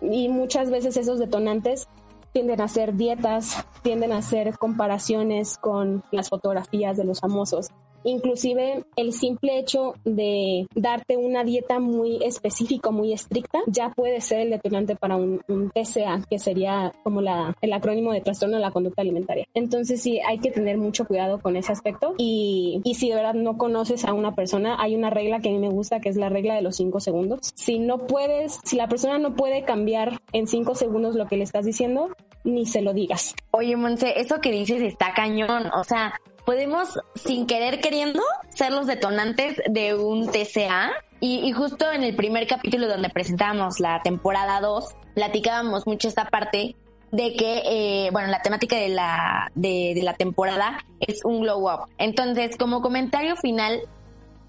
Y 0.00 0.28
muchas 0.28 0.70
veces 0.70 0.96
esos 0.96 1.18
detonantes 1.18 1.88
tienden 2.32 2.60
a 2.60 2.64
hacer 2.64 2.94
dietas, 2.94 3.64
tienden 3.82 4.12
a 4.12 4.18
hacer 4.18 4.56
comparaciones 4.58 5.56
con 5.56 6.02
las 6.10 6.28
fotografías 6.28 6.96
de 6.96 7.04
los 7.04 7.20
famosos, 7.20 7.70
Inclusive 8.08 8.84
el 8.96 9.12
simple 9.12 9.58
hecho 9.58 9.94
de 10.04 10.66
darte 10.74 11.18
una 11.18 11.44
dieta 11.44 11.78
muy 11.78 12.24
específica, 12.24 12.90
muy 12.90 13.12
estricta, 13.12 13.60
ya 13.66 13.90
puede 13.90 14.22
ser 14.22 14.40
el 14.40 14.50
detonante 14.50 14.96
para 14.96 15.16
un, 15.16 15.40
TCA, 15.74 16.22
que 16.28 16.38
sería 16.38 16.92
como 17.02 17.20
la, 17.20 17.54
el 17.60 17.72
acrónimo 17.74 18.12
de 18.12 18.22
trastorno 18.22 18.56
de 18.56 18.62
la 18.62 18.70
conducta 18.70 19.02
alimentaria. 19.02 19.46
Entonces 19.52 20.00
sí, 20.00 20.20
hay 20.26 20.38
que 20.38 20.50
tener 20.50 20.78
mucho 20.78 21.04
cuidado 21.04 21.38
con 21.40 21.56
ese 21.56 21.72
aspecto 21.72 22.14
y, 22.16 22.80
y 22.82 22.94
si 22.94 23.10
de 23.10 23.16
verdad 23.16 23.34
no 23.34 23.58
conoces 23.58 24.06
a 24.06 24.14
una 24.14 24.34
persona, 24.34 24.80
hay 24.80 24.96
una 24.96 25.10
regla 25.10 25.40
que 25.40 25.50
a 25.50 25.52
mí 25.52 25.58
me 25.58 25.68
gusta 25.68 26.00
que 26.00 26.08
es 26.08 26.16
la 26.16 26.30
regla 26.30 26.54
de 26.54 26.62
los 26.62 26.76
cinco 26.76 27.00
segundos. 27.00 27.52
Si 27.54 27.78
no 27.78 28.06
puedes, 28.06 28.60
si 28.64 28.76
la 28.76 28.88
persona 28.88 29.18
no 29.18 29.34
puede 29.34 29.64
cambiar 29.64 30.18
en 30.32 30.46
cinco 30.46 30.74
segundos 30.74 31.14
lo 31.14 31.26
que 31.26 31.36
le 31.36 31.44
estás 31.44 31.66
diciendo, 31.66 32.08
ni 32.44 32.66
se 32.66 32.82
lo 32.82 32.92
digas. 32.92 33.34
Oye, 33.50 33.76
Monse, 33.76 34.18
eso 34.20 34.40
que 34.40 34.50
dices 34.50 34.80
está 34.82 35.12
cañón. 35.14 35.70
O 35.74 35.84
sea, 35.84 36.14
podemos, 36.48 36.98
sin 37.14 37.46
querer 37.46 37.78
queriendo, 37.78 38.22
ser 38.48 38.72
los 38.72 38.86
detonantes 38.86 39.60
de 39.68 39.94
un 39.94 40.30
TCA. 40.30 40.92
Y, 41.20 41.52
justo 41.52 41.92
en 41.92 42.02
el 42.02 42.16
primer 42.16 42.46
capítulo 42.46 42.88
donde 42.88 43.10
presentábamos 43.10 43.80
la 43.80 44.00
temporada 44.00 44.58
2, 44.62 44.94
platicábamos 45.14 45.86
mucho 45.86 46.08
esta 46.08 46.24
parte 46.30 46.74
de 47.12 47.34
que, 47.34 47.62
eh, 47.66 48.08
bueno, 48.12 48.28
la 48.28 48.40
temática 48.40 48.76
de 48.76 48.88
la, 48.88 49.52
de 49.56 50.00
la 50.02 50.14
temporada 50.14 50.82
es 51.00 51.22
un 51.22 51.42
glow 51.42 51.70
up. 51.70 51.90
Entonces, 51.98 52.56
como 52.56 52.80
comentario 52.80 53.36
final, 53.36 53.82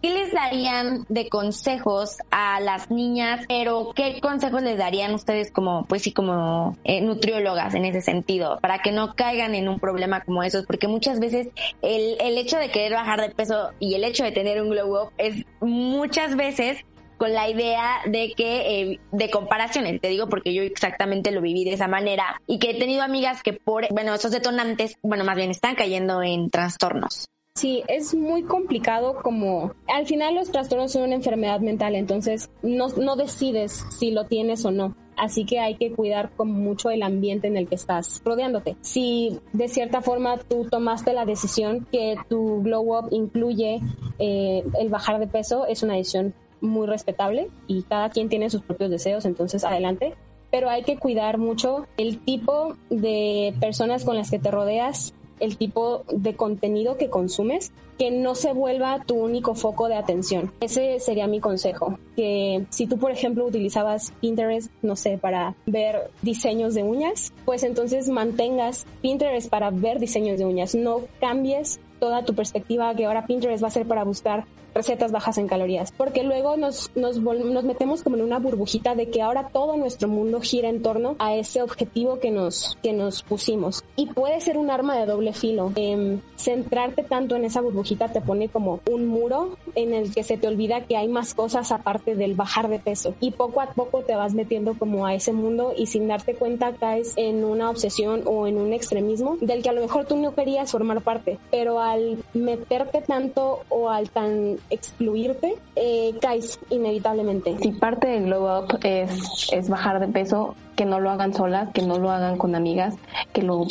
¿Qué 0.02 0.12
les 0.12 0.32
darían 0.32 1.06
de 1.10 1.28
consejos 1.28 2.18
a 2.32 2.62
las 2.62 2.90
niñas? 2.90 3.42
Pero 3.50 3.92
¿qué 3.94 4.22
consejos 4.22 4.62
les 4.62 4.78
darían 4.78 5.14
ustedes 5.14 5.52
como, 5.52 5.86
pues 5.86 6.04
sí, 6.04 6.14
como 6.14 6.78
eh, 6.86 7.02
nutriólogas 7.02 7.76
en 7.76 7.84
ese 7.84 8.02
sentido? 8.02 8.60
Para 8.62 8.80
que 8.80 8.94
no 8.94 9.14
caigan 9.16 9.56
en 9.56 9.68
un 9.68 9.78
problema 9.78 10.22
como 10.24 10.42
esos, 10.44 10.66
porque 10.66 10.88
muchas 10.88 11.20
veces 11.20 11.50
el, 11.82 12.16
el 12.22 12.38
hecho 12.38 12.58
de 12.58 12.72
querer 12.72 12.94
bajar 12.94 13.20
de 13.20 13.30
peso 13.30 13.72
y 13.80 13.96
el 13.96 14.06
hecho 14.06 14.24
de 14.24 14.32
tener 14.32 14.62
un 14.62 14.70
glow 14.70 15.04
up 15.04 15.12
es 15.18 15.46
muchas 15.60 16.38
veces 16.38 16.78
con 17.18 17.34
la 17.34 17.50
idea 17.50 17.98
de 18.06 18.34
que, 18.38 18.82
eh, 18.82 19.00
de 19.12 19.30
comparaciones, 19.30 20.00
te 20.00 20.08
digo 20.08 20.30
porque 20.30 20.54
yo 20.54 20.64
exactamente 20.64 21.32
lo 21.32 21.42
viví 21.42 21.66
de 21.66 21.74
esa 21.74 21.90
manera 21.90 22.42
y 22.48 22.58
que 22.60 22.72
he 22.72 22.80
tenido 22.80 23.04
amigas 23.04 23.44
que 23.44 23.52
por, 23.52 23.86
bueno, 23.92 24.14
esos 24.16 24.32
detonantes, 24.32 24.96
bueno, 25.04 25.26
más 25.26 25.36
bien 25.36 25.52
están 25.52 25.76
cayendo 25.76 26.24
en 26.24 26.50
trastornos. 26.50 27.28
Sí, 27.60 27.84
es 27.90 28.16
muy 28.16 28.44
complicado 28.44 29.18
como 29.22 29.74
al 29.94 30.06
final 30.06 30.36
los 30.36 30.50
trastornos 30.50 30.94
son 30.94 31.02
una 31.02 31.16
enfermedad 31.16 31.60
mental, 31.60 31.94
entonces 31.94 32.50
no, 32.64 32.88
decides 33.18 33.84
si 33.90 34.12
lo 34.12 34.28
tienes 34.28 34.64
o 34.64 34.72
no. 34.72 34.96
Así 35.18 35.44
que 35.44 35.60
hay 35.60 35.76
que 35.76 35.92
cuidar 35.92 36.32
con 36.38 36.50
mucho 36.50 36.90
el 36.90 37.04
ambiente 37.04 37.48
en 37.48 37.58
el 37.58 37.68
que 37.68 37.76
estás 37.76 38.22
rodeándote. 38.24 38.78
Si 38.80 39.42
de 39.52 39.68
cierta 39.68 40.02
forma 40.02 40.38
tú 40.38 40.70
tomaste 40.72 41.12
la 41.12 41.26
decisión 41.26 41.86
que 41.92 42.16
tu 42.30 42.64
glow 42.64 42.98
up 42.98 43.10
incluye 43.12 43.82
eh, 44.20 44.64
el 44.80 44.88
bajar 44.88 45.20
de 45.20 45.28
peso, 45.28 45.66
es 45.66 45.84
una 45.84 45.96
decisión 45.96 46.34
muy 46.62 46.88
respetable 46.88 47.50
y 47.68 47.84
cada 47.84 48.10
quien 48.10 48.30
tiene 48.30 48.50
sus 48.50 48.62
propios 48.62 48.90
deseos, 48.90 49.26
entonces 49.26 49.66
adelante 49.66 50.14
pero 50.52 50.70
hay 50.70 50.82
que 50.82 50.98
cuidar 50.98 51.38
mucho 51.38 51.86
el 51.98 52.20
tipo 52.20 52.76
de 52.90 53.54
personas 53.60 54.04
con 54.04 54.16
las 54.16 54.32
que 54.32 54.40
te 54.40 54.50
rodeas 54.50 55.14
el 55.40 55.58
tipo 55.58 56.04
de 56.12 56.36
contenido 56.36 56.98
que 56.98 57.10
consumes, 57.10 57.72
que 57.98 58.12
no 58.12 58.34
se 58.34 58.54
vuelva 58.54 59.04
tu 59.06 59.16
único 59.16 59.56
foco 59.56 59.88
de 59.88 59.96
atención. 59.96 60.52
Ese 60.62 61.00
sería 61.00 61.28
mi 61.28 61.40
consejo, 61.40 62.00
que 62.16 62.66
si 62.70 62.88
tú, 62.88 62.98
por 62.98 63.12
ejemplo, 63.12 63.46
utilizabas 63.46 64.14
Pinterest, 64.22 64.72
no 64.82 64.96
sé, 64.96 65.18
para 65.18 65.56
ver 65.66 66.10
diseños 66.22 66.74
de 66.74 66.84
uñas, 66.84 67.34
pues 67.46 67.64
entonces 67.64 68.10
mantengas 68.10 68.86
Pinterest 69.02 69.50
para 69.50 69.70
ver 69.70 70.00
diseños 70.00 70.40
de 70.40 70.46
uñas, 70.46 70.76
no 70.76 71.02
cambies 71.20 71.80
toda 72.00 72.24
tu 72.24 72.34
perspectiva 72.34 72.96
que 72.96 73.06
ahora 73.06 73.26
Pinterest 73.26 73.62
va 73.62 73.68
a 73.68 73.72
ser 73.72 73.86
para 73.86 74.06
buscar 74.06 74.46
recetas 74.74 75.12
bajas 75.12 75.38
en 75.38 75.48
calorías, 75.48 75.92
porque 75.96 76.24
luego 76.24 76.58
nos, 76.58 76.92
nos, 76.96 77.18
nos, 77.18 77.64
metemos 77.64 78.04
como 78.04 78.16
en 78.18 78.24
una 78.24 78.40
burbujita 78.40 78.96
de 78.96 79.10
que 79.10 79.22
ahora 79.22 79.50
todo 79.52 79.78
nuestro 79.78 80.08
mundo 80.08 80.42
gira 80.42 80.70
en 80.70 80.82
torno 80.82 81.16
a 81.20 81.36
ese 81.36 81.62
objetivo 81.62 82.20
que 82.20 82.32
nos, 82.32 82.78
que 82.82 82.94
nos 82.94 83.24
pusimos. 83.24 83.84
Y 83.96 84.08
puede 84.08 84.42
ser 84.42 84.58
un 84.58 84.70
arma 84.70 84.98
de 84.98 85.06
doble 85.06 85.34
filo. 85.34 85.72
Eh, 85.76 86.20
centrarte 86.36 87.04
tanto 87.04 87.36
en 87.36 87.46
esa 87.46 87.62
burbujita 87.62 88.08
te 88.10 88.22
pone 88.22 88.50
como 88.50 88.80
un 88.90 89.08
muro 89.08 89.58
en 89.76 89.94
el 89.94 90.14
que 90.14 90.24
se 90.24 90.38
te 90.38 90.48
olvida 90.48 90.82
que 90.82 90.98
hay 90.98 91.08
más 91.08 91.34
cosas 91.34 91.72
aparte 91.72 92.16
del 92.16 92.36
bajar 92.36 92.70
de 92.70 92.80
peso. 92.80 93.14
Y 93.20 93.32
poco 93.32 93.62
a 93.62 93.68
poco 93.74 94.02
te 94.02 94.16
vas 94.16 94.34
metiendo 94.34 94.74
como 94.78 95.06
a 95.06 95.14
ese 95.14 95.34
mundo 95.34 95.74
y 95.76 95.88
sin 95.88 96.08
darte 96.08 96.36
cuenta 96.36 96.74
caes 96.74 97.14
en 97.16 97.44
una 97.44 97.70
obsesión 97.70 98.24
o 98.26 98.48
en 98.48 98.58
un 98.58 98.74
extremismo 98.74 99.38
del 99.42 99.62
que 99.62 99.70
a 99.70 99.74
lo 99.74 99.82
mejor 99.82 100.06
tú 100.06 100.16
no 100.18 100.34
querías 100.34 100.72
formar 100.72 101.02
parte, 101.02 101.38
pero 101.52 101.80
al 101.80 102.24
meterte 102.34 103.02
tanto 103.02 103.62
o 103.70 103.90
al 103.90 104.10
tan 104.10 104.59
excluirte, 104.70 105.56
eh, 105.76 106.16
caes 106.22 106.60
inevitablemente. 106.70 107.58
Si 107.62 107.72
parte 107.72 108.08
del 108.08 108.26
glow 108.26 108.60
up 108.60 108.80
es, 108.84 109.52
es 109.52 109.70
bajar 109.70 110.00
de 110.00 110.08
peso, 110.08 110.56
que 110.76 110.86
no 110.86 111.00
lo 111.00 111.10
hagan 111.10 111.34
solas, 111.34 111.70
que 111.74 111.82
no 111.82 112.00
lo 112.00 112.12
hagan 112.12 112.38
con 112.38 112.56
amigas, 112.56 112.96
que 113.34 113.44
lo 113.44 113.68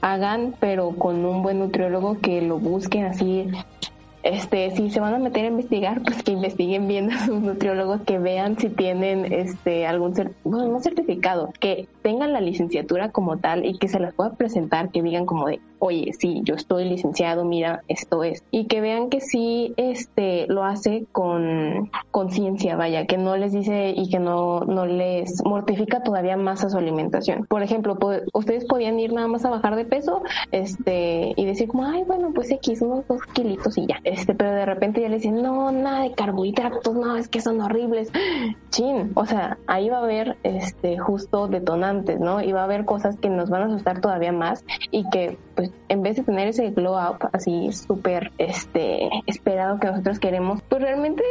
hagan 0.00 0.54
pero 0.58 0.90
con 0.90 1.24
un 1.24 1.42
buen 1.42 1.58
nutriólogo, 1.58 2.18
que 2.20 2.42
lo 2.42 2.58
busquen 2.58 3.04
así 3.04 3.48
este, 4.26 4.72
si 4.72 4.90
se 4.90 4.98
van 4.98 5.14
a 5.14 5.18
meter 5.18 5.44
a 5.44 5.48
investigar, 5.48 6.02
pues 6.02 6.22
que 6.24 6.32
investiguen 6.32 6.88
bien 6.88 7.12
a 7.12 7.26
sus 7.26 7.40
nutriólogos, 7.40 8.00
que 8.02 8.18
vean 8.18 8.58
si 8.58 8.68
tienen 8.68 9.32
este 9.32 9.86
algún 9.86 10.14
no 10.44 10.80
certificado, 10.80 11.52
que 11.60 11.86
tengan 12.02 12.32
la 12.32 12.40
licenciatura 12.40 13.12
como 13.12 13.38
tal 13.38 13.64
y 13.64 13.78
que 13.78 13.86
se 13.86 14.00
las 14.00 14.14
pueda 14.14 14.34
presentar, 14.34 14.90
que 14.90 15.02
digan 15.02 15.26
como 15.26 15.46
de, 15.46 15.60
oye, 15.78 16.12
sí, 16.18 16.40
yo 16.44 16.54
estoy 16.54 16.84
licenciado, 16.84 17.44
mira, 17.44 17.82
esto 17.88 18.24
es. 18.24 18.42
Y 18.50 18.66
que 18.66 18.80
vean 18.80 19.10
que 19.10 19.20
sí 19.20 19.74
este, 19.76 20.46
lo 20.48 20.64
hace 20.64 21.06
con 21.12 21.90
conciencia, 22.10 22.76
vaya, 22.76 23.06
que 23.06 23.18
no 23.18 23.36
les 23.36 23.52
dice 23.52 23.92
y 23.96 24.08
que 24.08 24.18
no, 24.18 24.60
no 24.60 24.86
les 24.86 25.44
mortifica 25.44 26.02
todavía 26.02 26.36
más 26.36 26.64
a 26.64 26.70
su 26.70 26.78
alimentación. 26.78 27.46
Por 27.46 27.62
ejemplo, 27.62 27.98
ustedes 28.32 28.64
podían 28.64 28.98
ir 28.98 29.12
nada 29.12 29.28
más 29.28 29.44
a 29.44 29.50
bajar 29.50 29.76
de 29.76 29.84
peso 29.84 30.22
este, 30.50 31.32
y 31.36 31.44
decir 31.44 31.68
como, 31.68 31.84
ay, 31.84 32.04
bueno, 32.04 32.32
pues 32.34 32.50
X, 32.50 32.82
unos 32.82 33.06
dos 33.06 33.22
kilitos 33.32 33.76
y 33.78 33.86
ya. 33.86 34.00
Este, 34.04 34.34
pero 34.34 34.50
de 34.52 34.66
repente 34.66 35.00
ya 35.00 35.08
les 35.08 35.22
dicen, 35.22 35.42
no, 35.42 35.72
nada 35.72 36.02
de 36.02 36.12
carbohidratos, 36.12 36.94
no, 36.94 37.16
es 37.16 37.28
que 37.28 37.40
son 37.40 37.60
horribles. 37.60 38.10
Chin, 38.70 39.12
o 39.14 39.26
sea, 39.26 39.58
ahí 39.66 39.88
va 39.88 39.98
a 39.98 40.04
haber 40.04 40.36
este, 40.42 40.98
justo 40.98 41.48
detonantes, 41.48 42.20
¿no? 42.20 42.40
Y 42.42 42.52
va 42.52 42.62
a 42.62 42.64
haber 42.64 42.84
cosas 42.84 43.18
que 43.18 43.28
nos 43.28 43.50
van 43.50 43.62
a 43.62 43.66
asustar 43.66 44.00
todavía 44.00 44.32
más 44.32 44.64
y 44.90 45.08
que 45.10 45.38
pues 45.54 45.65
en 45.88 46.02
vez 46.02 46.16
de 46.16 46.22
tener 46.22 46.48
ese 46.48 46.70
glow 46.70 46.94
up 46.94 47.28
así 47.32 47.72
súper 47.72 48.32
este 48.38 49.08
esperado 49.26 49.78
que 49.78 49.88
nosotros 49.88 50.18
queremos, 50.18 50.62
pues 50.68 50.82
realmente 50.82 51.22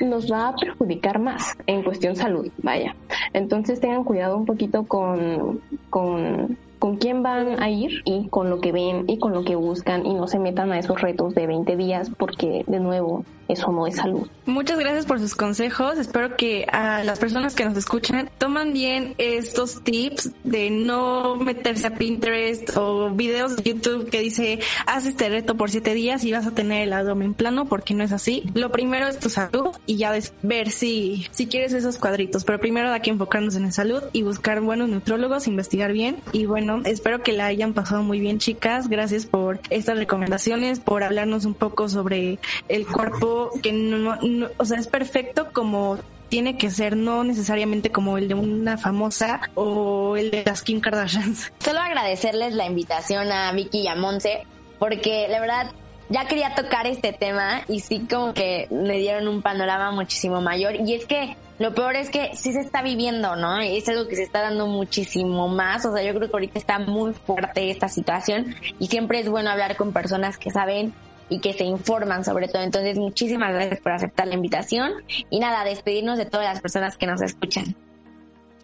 nos 0.00 0.30
va 0.30 0.48
a 0.48 0.56
perjudicar 0.56 1.18
más 1.18 1.56
en 1.66 1.82
cuestión 1.82 2.16
salud, 2.16 2.50
vaya. 2.62 2.94
Entonces 3.32 3.80
tengan 3.80 4.04
cuidado 4.04 4.36
un 4.36 4.46
poquito 4.46 4.84
con, 4.84 5.60
con 5.90 6.56
con 6.84 6.98
quién 6.98 7.22
van 7.22 7.62
a 7.62 7.70
ir 7.70 8.02
y 8.04 8.28
con 8.28 8.50
lo 8.50 8.60
que 8.60 8.70
ven 8.70 9.04
y 9.08 9.18
con 9.18 9.32
lo 9.32 9.42
que 9.42 9.56
buscan 9.56 10.04
y 10.04 10.12
no 10.12 10.28
se 10.28 10.38
metan 10.38 10.70
a 10.70 10.78
esos 10.78 11.00
retos 11.00 11.34
de 11.34 11.46
20 11.46 11.78
días 11.78 12.10
porque 12.18 12.62
de 12.66 12.78
nuevo 12.78 13.24
eso 13.48 13.72
no 13.72 13.86
es 13.86 13.96
salud. 13.96 14.26
Muchas 14.46 14.78
gracias 14.78 15.06
por 15.06 15.18
sus 15.18 15.34
consejos. 15.34 15.98
Espero 15.98 16.36
que 16.36 16.66
a 16.70 17.04
las 17.04 17.18
personas 17.18 17.54
que 17.54 17.64
nos 17.64 17.76
escuchan 17.76 18.30
toman 18.38 18.72
bien 18.72 19.14
estos 19.18 19.82
tips 19.82 20.30
de 20.44 20.70
no 20.70 21.36
meterse 21.36 21.86
a 21.86 21.94
Pinterest 21.94 22.76
o 22.76 23.10
videos 23.10 23.56
de 23.56 23.62
YouTube 23.62 24.08
que 24.10 24.20
dice 24.20 24.60
haz 24.86 25.06
este 25.06 25.28
reto 25.28 25.56
por 25.56 25.70
siete 25.70 25.94
días 25.94 26.24
y 26.24 26.32
vas 26.32 26.46
a 26.46 26.52
tener 26.52 26.82
el 26.82 26.92
abdomen 26.92 27.34
plano 27.34 27.66
porque 27.66 27.94
no 27.94 28.04
es 28.04 28.12
así. 28.12 28.44
Lo 28.54 28.70
primero 28.70 29.06
es 29.06 29.18
tu 29.18 29.28
salud 29.28 29.70
y 29.86 29.96
ya 29.96 30.12
ver 30.42 30.70
si, 30.70 31.26
si 31.30 31.46
quieres 31.46 31.72
esos 31.72 31.98
cuadritos. 31.98 32.44
Pero 32.44 32.60
primero 32.60 32.92
hay 32.92 33.00
que 33.00 33.10
enfocarnos 33.10 33.56
en 33.56 33.64
la 33.64 33.72
salud 33.72 34.02
y 34.12 34.22
buscar 34.22 34.60
buenos 34.60 34.88
nutrólogos, 34.88 35.46
investigar 35.46 35.92
bien. 35.92 36.16
Y 36.32 36.46
bueno, 36.46 36.73
espero 36.84 37.22
que 37.22 37.32
la 37.32 37.46
hayan 37.46 37.72
pasado 37.72 38.02
muy 38.02 38.20
bien 38.20 38.38
chicas. 38.38 38.88
Gracias 38.88 39.26
por 39.26 39.60
estas 39.70 39.96
recomendaciones, 39.96 40.80
por 40.80 41.02
hablarnos 41.02 41.44
un 41.44 41.54
poco 41.54 41.88
sobre 41.88 42.38
el 42.68 42.86
cuerpo 42.86 43.50
que 43.62 43.72
no, 43.72 44.18
o 44.56 44.64
sea, 44.64 44.78
es 44.78 44.86
perfecto 44.86 45.48
como 45.52 45.98
tiene 46.28 46.56
que 46.56 46.70
ser, 46.70 46.96
no 46.96 47.22
necesariamente 47.22 47.90
como 47.92 48.18
el 48.18 48.28
de 48.28 48.34
una 48.34 48.76
famosa 48.76 49.40
o 49.54 50.16
el 50.16 50.30
de 50.30 50.42
las 50.44 50.62
Kim 50.62 50.80
Kardashians. 50.80 51.52
Solo 51.58 51.80
agradecerles 51.80 52.54
la 52.54 52.66
invitación 52.66 53.30
a 53.30 53.52
Vicky 53.52 53.82
y 53.82 53.88
a 53.88 53.94
Monse, 53.94 54.46
porque 54.78 55.28
la 55.28 55.40
verdad 55.40 55.70
ya 56.08 56.26
quería 56.26 56.54
tocar 56.54 56.86
este 56.86 57.12
tema 57.12 57.62
y 57.68 57.80
sí 57.80 58.06
como 58.10 58.34
que 58.34 58.66
me 58.70 58.98
dieron 58.98 59.28
un 59.28 59.42
panorama 59.42 59.90
muchísimo 59.92 60.40
mayor. 60.40 60.74
Y 60.74 60.94
es 60.94 61.06
que 61.06 61.36
lo 61.58 61.74
peor 61.74 61.94
es 61.94 62.10
que 62.10 62.30
sí 62.34 62.52
se 62.52 62.60
está 62.60 62.82
viviendo, 62.82 63.36
¿no? 63.36 63.60
Es 63.60 63.88
algo 63.88 64.08
que 64.08 64.16
se 64.16 64.24
está 64.24 64.42
dando 64.42 64.66
muchísimo 64.66 65.48
más. 65.48 65.84
O 65.86 65.94
sea, 65.94 66.02
yo 66.02 66.14
creo 66.14 66.28
que 66.28 66.34
ahorita 66.34 66.58
está 66.58 66.78
muy 66.78 67.12
fuerte 67.12 67.70
esta 67.70 67.88
situación 67.88 68.54
y 68.78 68.88
siempre 68.88 69.20
es 69.20 69.28
bueno 69.28 69.50
hablar 69.50 69.76
con 69.76 69.92
personas 69.92 70.36
que 70.36 70.50
saben 70.50 70.92
y 71.28 71.38
que 71.38 71.52
se 71.52 71.64
informan 71.64 72.24
sobre 72.24 72.48
todo. 72.48 72.62
Entonces, 72.62 72.98
muchísimas 72.98 73.54
gracias 73.54 73.80
por 73.80 73.92
aceptar 73.92 74.26
la 74.26 74.34
invitación 74.34 74.92
y 75.30 75.38
nada, 75.38 75.64
despedirnos 75.64 76.18
de 76.18 76.26
todas 76.26 76.46
las 76.46 76.60
personas 76.60 76.96
que 76.96 77.06
nos 77.06 77.22
escuchan. 77.22 77.76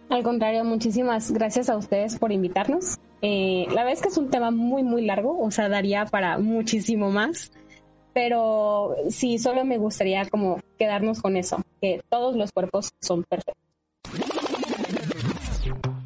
Al 0.09 0.23
contrario, 0.23 0.65
muchísimas 0.65 1.31
gracias 1.31 1.69
a 1.69 1.77
ustedes 1.77 2.19
por 2.19 2.33
invitarnos. 2.33 2.99
Eh, 3.21 3.65
la 3.69 3.83
verdad 3.83 3.93
es 3.93 4.01
que 4.01 4.09
es 4.09 4.17
un 4.17 4.29
tema 4.29 4.51
muy, 4.51 4.83
muy 4.83 5.05
largo, 5.05 5.39
o 5.39 5.51
sea, 5.51 5.69
daría 5.69 6.05
para 6.05 6.37
muchísimo 6.37 7.11
más, 7.11 7.51
pero 8.13 8.95
sí, 9.09 9.37
solo 9.37 9.65
me 9.65 9.77
gustaría 9.77 10.25
como 10.25 10.59
quedarnos 10.77 11.21
con 11.21 11.37
eso, 11.37 11.61
que 11.81 12.01
todos 12.09 12.35
los 12.35 12.51
cuerpos 12.51 12.91
son 13.01 13.23
perfectos. 13.23 13.55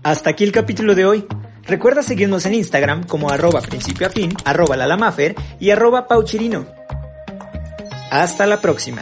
Hasta 0.04 0.30
aquí 0.30 0.44
el 0.44 0.52
capítulo 0.52 0.94
de 0.94 1.06
hoy. 1.06 1.26
Recuerda 1.64 2.04
seguirnos 2.04 2.46
en 2.46 2.54
Instagram 2.54 3.08
como 3.08 3.32
arroba 3.32 3.60
principio 3.62 4.06
a 4.06 4.12
fin, 4.12 4.32
arroba 4.46 4.76
y 5.60 5.72
arroba 5.72 6.08
pauchirino. 6.08 6.68
Hasta 8.12 8.46
la 8.46 8.62
próxima. 8.62 9.02